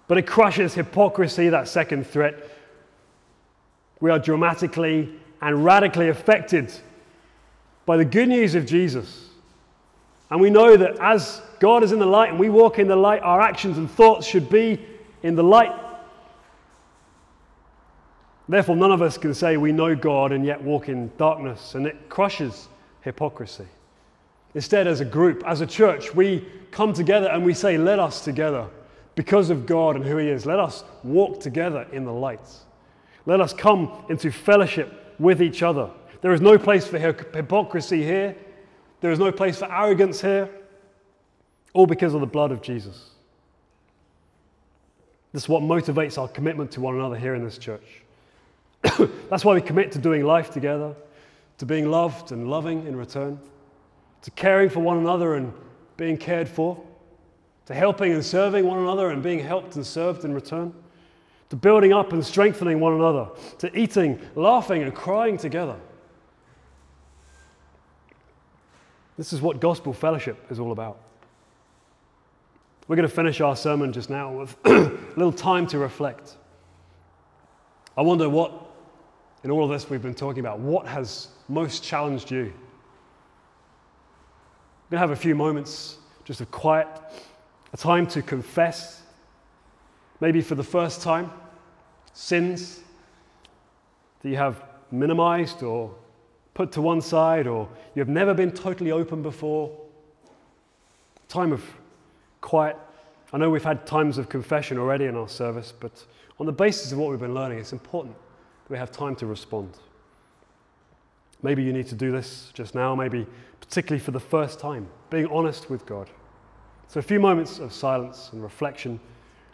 But 0.07 0.18
it 0.18 0.26
crushes 0.26 0.74
hypocrisy, 0.74 1.48
that 1.48 1.66
second 1.66 2.07
threat. 2.07 2.35
We 4.00 4.11
are 4.11 4.18
dramatically 4.18 5.09
and 5.40 5.64
radically 5.64 6.11
affected 6.11 6.70
by 7.87 7.96
the 7.96 8.05
good 8.05 8.28
news 8.28 8.55
of 8.55 8.66
Jesus. 8.66 9.31
And 10.31 10.42
we 10.42 10.50
know 10.50 10.76
that 10.76 10.98
as 11.00 11.40
God 11.59 11.83
is 11.83 11.92
in 11.92 11.98
the 11.98 12.05
light 12.05 12.28
and 12.28 12.38
we 12.38 12.50
walk 12.50 12.78
in 12.78 12.87
the 12.87 12.94
light, 12.94 13.22
our 13.22 13.40
actions 13.40 13.78
and 13.78 13.90
thoughts 13.90 14.26
should 14.26 14.50
be 14.50 14.78
in 15.22 15.37
the 15.37 15.42
light. 15.42 15.72
Therefore, 18.46 18.76
none 18.76 18.92
of 18.92 19.00
us 19.00 19.16
can 19.16 19.33
say 19.33 19.57
we 19.57 19.72
know 19.72 19.96
God 19.96 20.33
and 20.33 20.44
yet 20.44 20.62
walk 20.62 20.90
in 20.90 21.11
darkness, 21.16 21.76
and 21.76 21.87
it 21.87 22.11
crushes 22.11 22.68
hypocrisy. 23.00 23.68
Instead, 24.54 24.86
as 24.86 25.00
a 25.00 25.04
group, 25.04 25.42
as 25.46 25.60
a 25.60 25.66
church, 25.66 26.14
we 26.14 26.46
come 26.70 26.92
together 26.92 27.28
and 27.28 27.44
we 27.44 27.54
say, 27.54 27.78
Let 27.78 27.98
us 27.98 28.22
together, 28.22 28.66
because 29.14 29.50
of 29.50 29.66
God 29.66 29.96
and 29.96 30.04
who 30.04 30.18
He 30.18 30.28
is, 30.28 30.44
let 30.44 30.58
us 30.58 30.84
walk 31.02 31.40
together 31.40 31.86
in 31.92 32.04
the 32.04 32.12
light. 32.12 32.48
Let 33.24 33.40
us 33.40 33.52
come 33.52 34.04
into 34.08 34.30
fellowship 34.30 35.14
with 35.18 35.40
each 35.40 35.62
other. 35.62 35.90
There 36.20 36.32
is 36.32 36.40
no 36.40 36.58
place 36.58 36.86
for 36.86 36.98
hypocrisy 36.98 38.02
here, 38.02 38.36
there 39.00 39.10
is 39.10 39.18
no 39.18 39.32
place 39.32 39.58
for 39.58 39.72
arrogance 39.72 40.20
here, 40.20 40.50
all 41.72 41.86
because 41.86 42.14
of 42.14 42.20
the 42.20 42.26
blood 42.26 42.52
of 42.52 42.62
Jesus. 42.62 43.10
This 45.32 45.44
is 45.44 45.48
what 45.48 45.62
motivates 45.62 46.18
our 46.18 46.28
commitment 46.28 46.70
to 46.72 46.82
one 46.82 46.94
another 46.94 47.16
here 47.16 47.34
in 47.34 47.42
this 47.42 47.57
church. 47.57 48.03
That's 49.30 49.46
why 49.46 49.55
we 49.55 49.62
commit 49.62 49.92
to 49.92 49.98
doing 49.98 50.24
life 50.24 50.50
together, 50.50 50.94
to 51.57 51.64
being 51.64 51.90
loved 51.90 52.32
and 52.32 52.50
loving 52.50 52.86
in 52.86 52.94
return 52.94 53.40
to 54.23 54.31
caring 54.33 54.70
for 54.70 54.81
one 54.81 54.99
another 54.99 55.35
and 55.35 55.53
being 55.97 56.16
cared 56.16 56.49
for, 56.49 56.83
to 57.66 57.75
helping 57.75 58.12
and 58.12 58.25
serving 58.25 58.66
one 58.66 58.79
another 58.79 59.11
and 59.11 59.23
being 59.23 59.39
helped 59.39 59.77
and 59.77 59.87
served 59.87 60.25
in 60.25 60.33
return, 60.33 60.73
to 61.51 61.57
building 61.57 61.93
up 61.93 62.12
and 62.12 62.25
strengthening 62.25 62.81
one 62.81 62.95
another, 62.95 63.29
to 63.59 63.77
eating, 63.79 64.18
laughing, 64.35 64.83
and 64.83 64.95
crying 64.95 65.37
together. 65.37 65.77
This 69.16 69.33
is 69.33 69.41
what 69.41 69.61
gospel 69.61 69.93
fellowship 69.93 70.51
is 70.51 70.59
all 70.59 70.73
about. 70.73 70.99
We're 72.89 72.97
going 72.97 73.09
to 73.09 73.14
finish 73.14 73.41
our 73.41 73.55
sermon 73.55 73.93
just 73.93 74.11
now 74.11 74.33
with 74.33 74.57
a 74.64 74.99
little 75.16 75.33
time 75.33 75.66
to 75.68 75.79
reflect. 75.79 76.37
I 77.97 78.03
wonder 78.03 78.29
what, 78.29 78.53
in 79.45 79.51
all 79.51 79.64
of 79.64 79.70
this 79.70 79.89
we've 79.89 80.03
been 80.03 80.14
talking 80.14 80.41
about, 80.41 80.59
what 80.59 80.87
has 80.87 81.29
most 81.49 81.85
challenged 81.85 82.31
you? 82.31 82.53
Going 84.93 85.01
to 85.01 85.09
have 85.09 85.18
a 85.18 85.22
few 85.22 85.34
moments 85.34 85.97
just 86.26 86.43
of 86.43 86.51
quiet, 86.51 86.86
a 87.72 87.78
time 87.78 88.07
to 88.07 88.20
confess, 88.20 89.01
maybe 90.20 90.43
for 90.43 90.55
the 90.55 90.62
first 90.62 91.01
time, 91.01 91.30
sins 92.12 92.80
that 94.20 94.28
you 94.28 94.36
have 94.36 94.62
minimized 94.90 95.62
or 95.62 95.95
put 96.53 96.72
to 96.72 96.82
one 96.82 97.01
side 97.01 97.47
or 97.47 97.66
you 97.95 98.01
have 98.01 98.09
never 98.11 98.34
been 98.34 98.53
totally 98.53 98.93
open 98.93 99.22
before. 99.22 99.74
Time 101.26 101.55
of 101.55 101.64
quiet. 102.43 102.76
I 103.32 103.38
know 103.38 103.49
we've 103.49 103.64
had 103.64 103.86
times 103.86 104.18
of 104.18 104.28
confession 104.28 104.76
already 104.76 105.07
in 105.07 105.16
our 105.16 105.26
service, 105.26 105.72
but 105.72 106.05
on 106.38 106.45
the 106.45 106.53
basis 106.53 106.93
of 106.93 106.99
what 106.99 107.09
we've 107.09 107.18
been 107.18 107.32
learning, 107.32 107.61
it's 107.61 107.72
important 107.72 108.14
that 108.14 108.70
we 108.70 108.76
have 108.76 108.90
time 108.90 109.16
to 109.16 109.24
respond. 109.24 109.70
Maybe 111.43 111.62
you 111.62 111.72
need 111.72 111.88
to 111.88 111.95
do 111.95 112.12
this 112.12 112.51
just 112.55 112.74
now, 112.74 112.95
maybe 112.95 113.26
particularly 113.61 114.03
for 114.03 114.12
the 114.12 114.20
first 114.20 114.61
time, 114.61 114.88
being 115.11 115.26
honest 115.26 115.68
with 115.68 115.84
God. 115.86 116.09
So, 116.88 117.01
a 117.01 117.03
few 117.03 117.18
moments 117.18 117.59
of 117.59 117.72
silence 117.72 118.30
and 118.32 118.43
reflection, 118.43 119.01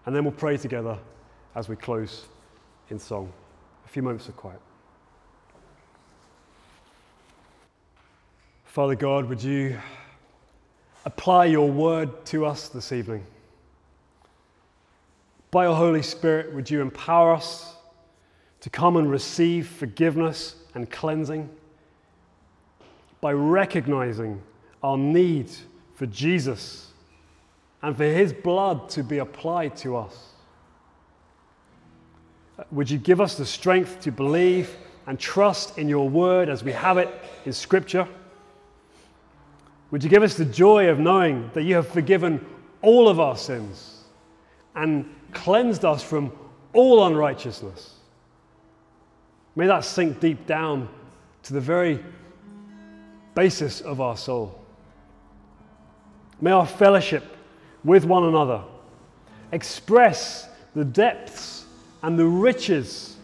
and 0.07 0.15
then 0.15 0.25
we'll 0.25 0.33
pray 0.33 0.57
together 0.57 0.99
as 1.55 1.69
we 1.69 1.77
close 1.77 2.27
in 2.91 2.99
song. 2.99 3.33
A 3.85 3.89
few 3.89 4.03
moments 4.03 4.29
of 4.29 4.37
quiet. 4.37 4.61
Father 8.65 8.95
God, 8.95 9.27
would 9.29 9.43
you 9.43 9.79
apply 11.05 11.47
your 11.47 11.71
word 11.71 12.25
to 12.27 12.45
us 12.45 12.69
this 12.69 12.93
evening? 12.93 13.25
By 15.51 15.65
your 15.65 15.75
Holy 15.75 16.03
Spirit, 16.03 16.53
would 16.53 16.69
you 16.71 16.83
empower 16.83 17.33
us 17.33 17.77
to 18.61 18.69
come 18.69 18.97
and 18.97 19.11
receive 19.11 19.67
forgiveness 19.67 20.57
and 20.75 20.91
cleansing? 20.91 21.49
By 23.21 23.33
recognizing 23.33 24.43
our 24.83 24.97
need 24.97 25.51
for 25.95 26.07
Jesus 26.07 26.93
and 27.83 27.97
for 27.97 28.05
his 28.05 28.33
blood 28.33 28.89
to 28.91 29.03
be 29.03 29.19
applied 29.19 29.77
to 29.79 29.97
us. 29.97 30.31
Uh, 32.59 32.65
would 32.71 32.91
you 32.91 32.99
give 32.99 33.21
us 33.21 33.37
the 33.37 33.47
strength 33.47 34.01
to 34.01 34.11
believe 34.11 34.77
and 35.07 35.19
trust 35.19 35.79
in 35.79 35.89
your 35.89 36.09
word 36.09 36.49
as 36.49 36.63
we 36.63 36.73
have 36.73 36.99
it 36.99 37.09
in 37.45 37.53
Scripture? 37.53 38.07
Would 39.91 40.05
you 40.05 40.11
give 40.11 40.23
us 40.23 40.35
the 40.35 40.45
joy 40.45 40.89
of 40.89 40.99
knowing 40.99 41.51
that 41.55 41.63
you 41.63 41.77
have 41.77 41.89
forgiven 41.89 42.45
all 42.83 43.09
of 43.09 43.19
our 43.19 43.37
sins 43.37 44.05
and 44.75 45.09
cleansed 45.33 45.85
us 45.85 46.03
from 46.03 46.33
all 46.73 47.07
unrighteousness? 47.07 47.95
May 49.57 49.67
that 49.67 49.85
sink 49.85 50.21
deep 50.21 50.47
down 50.47 50.89
to 51.45 51.55
the 51.55 51.61
very 51.61 52.05
basis 53.39 53.81
of 53.83 54.01
our 54.01 54.17
soul. 54.17 54.61
May 56.41 56.51
our 56.51 56.67
fellowship 56.67 57.23
with 57.85 58.05
one 58.05 58.25
another 58.25 58.65
express 59.53 60.49
the 60.75 60.85
depths 60.85 61.65
and 62.03 62.19
the 62.19 62.27
riches 62.27 63.17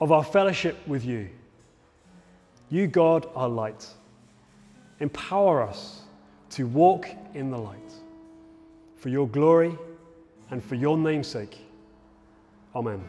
of 0.00 0.10
our 0.10 0.24
fellowship 0.24 0.76
with 0.88 1.04
you. 1.04 1.28
You, 2.68 2.88
God, 2.88 3.28
are 3.36 3.48
light. 3.48 3.86
Empower 4.98 5.62
us 5.62 6.02
to 6.50 6.66
walk 6.66 7.08
in 7.34 7.52
the 7.52 7.58
light 7.58 7.92
for 8.96 9.08
your 9.08 9.28
glory 9.28 9.78
and 10.50 10.64
for 10.64 10.74
your 10.74 10.98
name's 10.98 11.28
sake. 11.28 11.58
Amen. 12.74 13.04